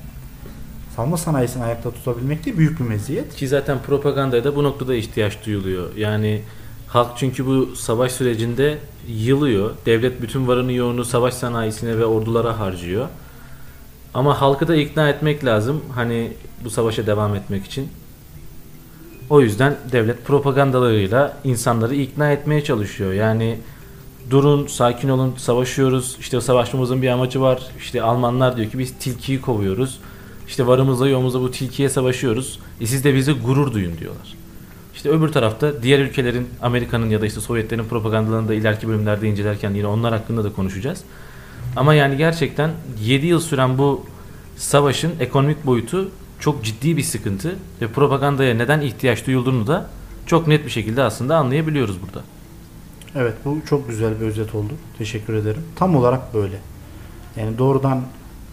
savunma 0.97 1.17
sanayisini 1.17 1.65
ayakta 1.65 1.91
tutabilmek 1.91 2.47
de 2.47 2.59
büyük 2.59 2.81
bir 2.81 2.85
meziyet. 2.85 3.37
Ki 3.37 3.49
zaten 3.49 3.79
propagandaya 3.83 4.45
da 4.45 4.57
bu 4.57 4.65
noktada 4.65 4.95
ihtiyaç 4.95 5.47
duyuluyor. 5.47 5.97
Yani 5.97 6.43
halk 6.87 7.11
çünkü 7.17 7.47
bu 7.47 7.77
savaş 7.77 8.13
sürecinde 8.13 8.79
yılıyor. 9.09 9.71
Devlet 9.87 10.23
bütün 10.23 10.49
varını 10.49 10.73
yoğunu 10.73 11.05
savaş 11.05 11.35
sanayisine 11.35 11.99
ve 11.99 12.05
ordulara 12.05 12.59
harcıyor. 12.59 13.09
Ama 14.15 14.41
halkı 14.41 14.69
da 14.69 14.77
ikna 14.77 15.09
etmek 15.09 15.45
lazım. 15.45 15.81
Hani 15.95 16.33
bu 16.65 16.71
savaşa 16.71 17.07
devam 17.07 17.35
etmek 17.35 17.65
için. 17.67 17.89
O 19.31 19.41
yüzden 19.41 19.77
devlet 19.93 20.25
propagandalarıyla 20.25 21.37
insanları 21.45 21.95
ikna 21.95 22.33
etmeye 22.33 22.65
çalışıyor. 22.65 23.13
Yani 23.13 23.59
durun, 24.31 24.67
sakin 24.67 25.09
olun, 25.09 25.35
savaşıyoruz. 25.37 26.17
İşte 26.21 26.41
savaşmamızın 26.41 27.03
bir 27.03 27.09
amacı 27.09 27.41
var. 27.41 27.63
İşte 27.79 28.03
Almanlar 28.03 28.57
diyor 28.57 28.71
ki 28.71 28.79
biz 28.79 28.95
tilkiyi 28.99 29.41
kovuyoruz. 29.41 29.99
İşte 30.49 30.67
varımızla 30.67 31.09
yoğumuzla 31.09 31.41
bu 31.41 31.51
tilkiye 31.51 31.89
savaşıyoruz. 31.89 32.59
E 32.81 32.87
siz 32.87 33.05
de 33.05 33.15
bize 33.15 33.33
gurur 33.33 33.73
duyun 33.73 33.99
diyorlar. 33.99 34.35
İşte 34.95 35.09
öbür 35.09 35.29
tarafta 35.29 35.83
diğer 35.83 35.99
ülkelerin, 35.99 36.49
Amerika'nın 36.63 37.11
ya 37.11 37.21
da 37.21 37.27
işte 37.27 37.41
Sovyetlerin 37.41 37.85
propagandalarını 37.85 38.49
da 38.49 38.55
ileriki 38.55 38.89
bölümlerde 38.89 39.29
incelerken 39.29 39.75
yine 39.75 39.87
onlar 39.87 40.13
hakkında 40.13 40.45
da 40.45 40.53
konuşacağız. 40.53 41.01
Ama 41.77 41.95
yani 41.95 42.17
gerçekten 42.17 42.71
7 43.03 43.27
yıl 43.27 43.41
süren 43.41 43.79
bu 43.79 44.07
savaşın 44.57 45.13
ekonomik 45.21 45.67
boyutu 45.67 46.11
çok 46.45 46.65
ciddi 46.65 46.97
bir 46.97 47.03
sıkıntı 47.03 47.57
ve 47.81 47.89
propagandaya 47.89 48.55
neden 48.55 48.81
ihtiyaç 48.81 49.27
duyulduğunu 49.27 49.67
da 49.67 49.87
çok 50.27 50.47
net 50.47 50.65
bir 50.65 50.71
şekilde 50.71 51.03
aslında 51.03 51.37
anlayabiliyoruz 51.37 52.03
burada. 52.03 52.23
Evet 53.15 53.35
bu 53.45 53.59
çok 53.69 53.89
güzel 53.89 54.21
bir 54.21 54.27
özet 54.27 54.55
oldu. 54.55 54.73
Teşekkür 54.99 55.35
ederim. 55.35 55.63
Tam 55.77 55.97
olarak 55.97 56.35
böyle. 56.35 56.57
Yani 57.37 57.59
doğrudan 57.59 58.03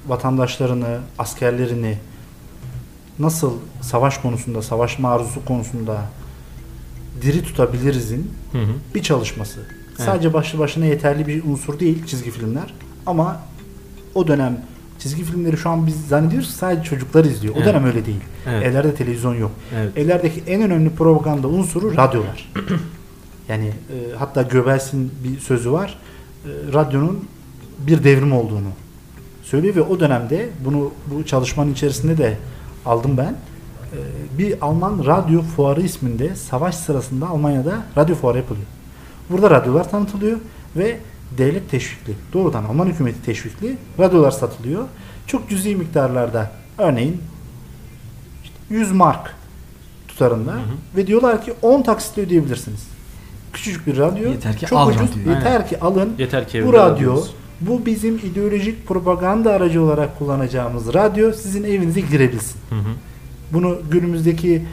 vatandaşlarını, 0.08 1.00
askerlerini 1.20 1.98
nasıl 3.20 3.54
savaş 3.82 4.18
konusunda, 4.18 4.62
savaş 4.62 5.00
maruzu 5.00 5.46
konusunda 5.46 6.02
diri 7.22 7.44
tutabilirizin 7.44 8.32
Hı 8.52 8.58
hı. 8.58 8.72
bir 8.96 9.04
çalışması. 9.04 9.60
Sadece 9.98 10.34
başlı 10.34 10.60
başına 10.60 10.86
yeterli 10.86 11.28
bir 11.28 11.44
unsur 11.44 11.80
değil 11.80 12.06
çizgi 12.06 12.32
filmler. 12.32 12.74
Ama 13.06 13.42
o 14.16 14.28
dönem 14.28 14.66
çizgi 15.02 15.24
filmleri 15.24 15.58
şu 15.58 15.70
an 15.70 15.88
biz 15.88 16.08
zannediyoruz 16.08 16.48
ki 16.48 16.54
sadece 16.54 16.84
çocuklar 16.84 17.26
izliyor. 17.26 17.56
O 17.56 17.58
Evet. 17.58 17.68
dönem 17.68 17.86
öyle 17.86 18.06
değil. 18.06 18.22
Evet. 18.48 18.66
Evlerde 18.66 18.96
televizyon 18.96 19.36
yok. 19.36 19.52
Evet. 19.76 19.98
Evlerdeki 19.98 20.44
en 20.48 20.62
önemli 20.62 20.90
propaganda 20.90 21.48
unsuru 21.48 21.98
radyolar. 21.98 22.52
yani 23.50 23.68
e, 23.68 24.16
hatta 24.18 24.42
Göbels'in 24.42 25.12
bir 25.24 25.40
sözü 25.40 25.72
var. 25.72 26.00
E, 26.46 26.74
radyonun 26.74 27.26
bir 27.80 28.04
devrim 28.04 28.32
olduğunu 28.34 28.70
söylüyor 29.44 29.76
ve 29.76 29.82
o 29.82 30.00
dönemde 30.00 30.50
bunu 30.66 30.92
bu 31.08 31.26
çalışmanın 31.26 31.74
içerisinde 31.74 32.18
de 32.18 32.38
aldım 32.86 33.18
ben. 33.18 33.32
E, 33.34 34.00
bir 34.38 34.56
Alman 34.62 35.06
radyo 35.06 35.42
fuarı 35.42 35.82
isminde 35.82 36.36
savaş 36.36 36.76
sırasında 36.76 37.28
Almanya'da 37.28 37.84
radyo 37.98 38.16
fuarı 38.16 38.38
yapılıyor. 38.38 38.66
Burada 39.30 39.50
radyolar 39.50 39.92
tanıtılıyor 39.92 40.38
ve 40.76 40.98
devlet 41.38 41.72
teşvikli, 41.72 42.14
doğrudan 42.34 42.64
Alman 42.64 42.86
hükümeti 42.86 43.22
teşvikli 43.26 43.78
radyolar 44.00 44.32
satılıyor. 44.32 44.84
Çok 45.28 45.50
cüzi 45.50 45.76
miktarlarda 45.76 46.52
örneğin 46.78 47.22
işte 48.44 48.56
100 48.70 48.92
mark 48.92 49.36
tutarında 50.08 50.56
ve 50.96 51.08
diyorlar 51.08 51.46
ki 51.46 51.54
10 51.62 51.82
taksitle 51.82 52.22
ödeyebilirsiniz. 52.22 52.88
Küçücük 53.54 53.88
bir 53.88 53.98
radyo. 53.98 54.30
Yeter 54.32 54.58
ki 54.58 54.66
çok 54.66 54.80
al 54.80 54.90
ucuz. 54.90 55.02
radyoyu. 55.02 55.30
Yeter 55.38 55.68
ki 55.68 55.80
alın. 55.80 56.14
Yeter 56.18 56.48
ki 56.48 56.66
Bu 56.66 56.74
radyo, 56.74 57.12
alıyoruz. 57.12 57.34
bu 57.62 57.86
bizim 57.86 58.18
ideolojik 58.18 58.88
propaganda 58.88 59.54
aracı 59.54 59.82
olarak 59.84 60.20
kullanacağımız 60.20 60.94
radyo 60.94 61.34
sizin 61.34 61.64
evinize 61.64 62.02
girebilsin. 62.02 62.60
Hı 62.70 62.76
hı. 62.76 62.90
Bunu 63.54 63.78
günümüzdeki 63.92 64.66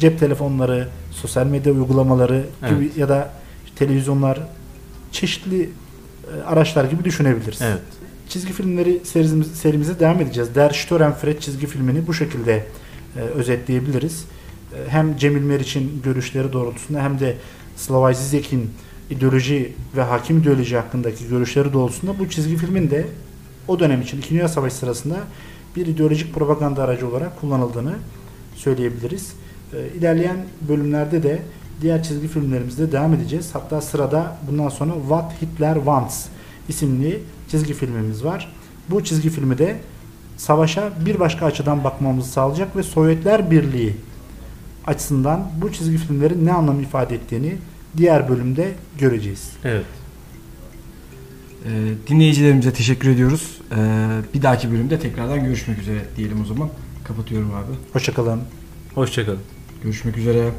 cep 0.00 0.20
telefonları, 0.20 0.88
sosyal 1.10 1.46
medya 1.46 1.72
uygulamaları 1.72 2.44
gibi 2.68 2.84
Evet. 2.84 2.96
ya 2.96 3.08
da 3.08 3.30
televizyonlar 3.76 4.38
çeşitli 5.12 5.62
e, 5.62 5.68
araçlar 6.46 6.84
gibi 6.84 7.04
düşünebiliriz. 7.04 7.62
Evet. 7.62 7.78
Çizgi 8.28 8.52
filmleri 8.52 9.00
serimiz, 9.04 9.46
serimize 9.46 10.00
devam 10.00 10.20
edeceğiz. 10.20 10.54
Der 10.54 10.70
Störenfred 10.70 11.38
çizgi 11.38 11.66
filmini 11.66 12.06
bu 12.06 12.14
şekilde 12.14 12.66
e, 13.16 13.20
özetleyebiliriz. 13.20 14.24
E, 14.74 14.90
hem 14.90 15.16
Cemil 15.16 15.42
Meriç'in 15.42 16.02
görüşleri 16.04 16.52
doğrultusunda 16.52 17.02
hem 17.02 17.20
de 17.20 17.36
Slavoj 17.76 18.16
Zizek'in 18.16 18.70
ideoloji 19.10 19.72
ve 19.96 20.02
hakim 20.02 20.38
ideoloji 20.38 20.76
hakkındaki 20.76 21.28
görüşleri 21.28 21.72
doğrultusunda 21.72 22.18
bu 22.18 22.28
çizgi 22.28 22.56
filmin 22.56 22.90
de 22.90 23.06
o 23.68 23.80
dönem 23.80 24.02
için 24.02 24.18
2. 24.18 24.30
Dünya 24.30 24.48
Savaşı 24.48 24.76
sırasında 24.76 25.16
bir 25.76 25.86
ideolojik 25.86 26.34
propaganda 26.34 26.82
aracı 26.82 27.08
olarak 27.08 27.40
kullanıldığını 27.40 27.94
söyleyebiliriz. 28.56 29.32
E, 29.72 29.98
ilerleyen 29.98 30.36
bölümlerde 30.68 31.22
de 31.22 31.42
diğer 31.82 32.02
çizgi 32.02 32.28
filmlerimizde 32.28 32.92
devam 32.92 33.14
edeceğiz. 33.14 33.50
Hatta 33.52 33.80
sırada 33.80 34.36
bundan 34.50 34.68
sonra 34.68 34.92
What 34.94 35.42
Hitler 35.42 35.74
Wants 35.74 36.26
isimli 36.68 37.22
çizgi 37.48 37.74
filmimiz 37.74 38.24
var. 38.24 38.52
Bu 38.90 39.04
çizgi 39.04 39.30
filmi 39.30 39.58
de 39.58 39.76
savaşa 40.36 40.92
bir 41.06 41.20
başka 41.20 41.46
açıdan 41.46 41.84
bakmamızı 41.84 42.30
sağlayacak 42.30 42.76
ve 42.76 42.82
Sovyetler 42.82 43.50
Birliği 43.50 43.96
açısından 44.86 45.50
bu 45.62 45.72
çizgi 45.72 45.98
filmlerin 45.98 46.46
ne 46.46 46.52
anlam 46.52 46.80
ifade 46.80 47.14
ettiğini 47.14 47.56
diğer 47.96 48.28
bölümde 48.28 48.72
göreceğiz. 48.98 49.50
Evet. 49.64 49.84
Ee, 51.64 51.68
dinleyicilerimize 52.08 52.72
teşekkür 52.72 53.08
ediyoruz. 53.08 53.60
Ee, 53.76 53.76
bir 54.34 54.42
dahaki 54.42 54.70
bölümde 54.70 54.98
tekrardan 54.98 55.44
görüşmek 55.44 55.78
üzere 55.78 56.04
diyelim 56.16 56.42
o 56.42 56.44
zaman. 56.44 56.68
Kapatıyorum 57.04 57.54
abi. 57.54 57.72
Hoşçakalın. 57.92 58.40
Hoşçakalın. 58.94 59.40
Görüşmek 59.82 60.16
üzere. 60.16 60.50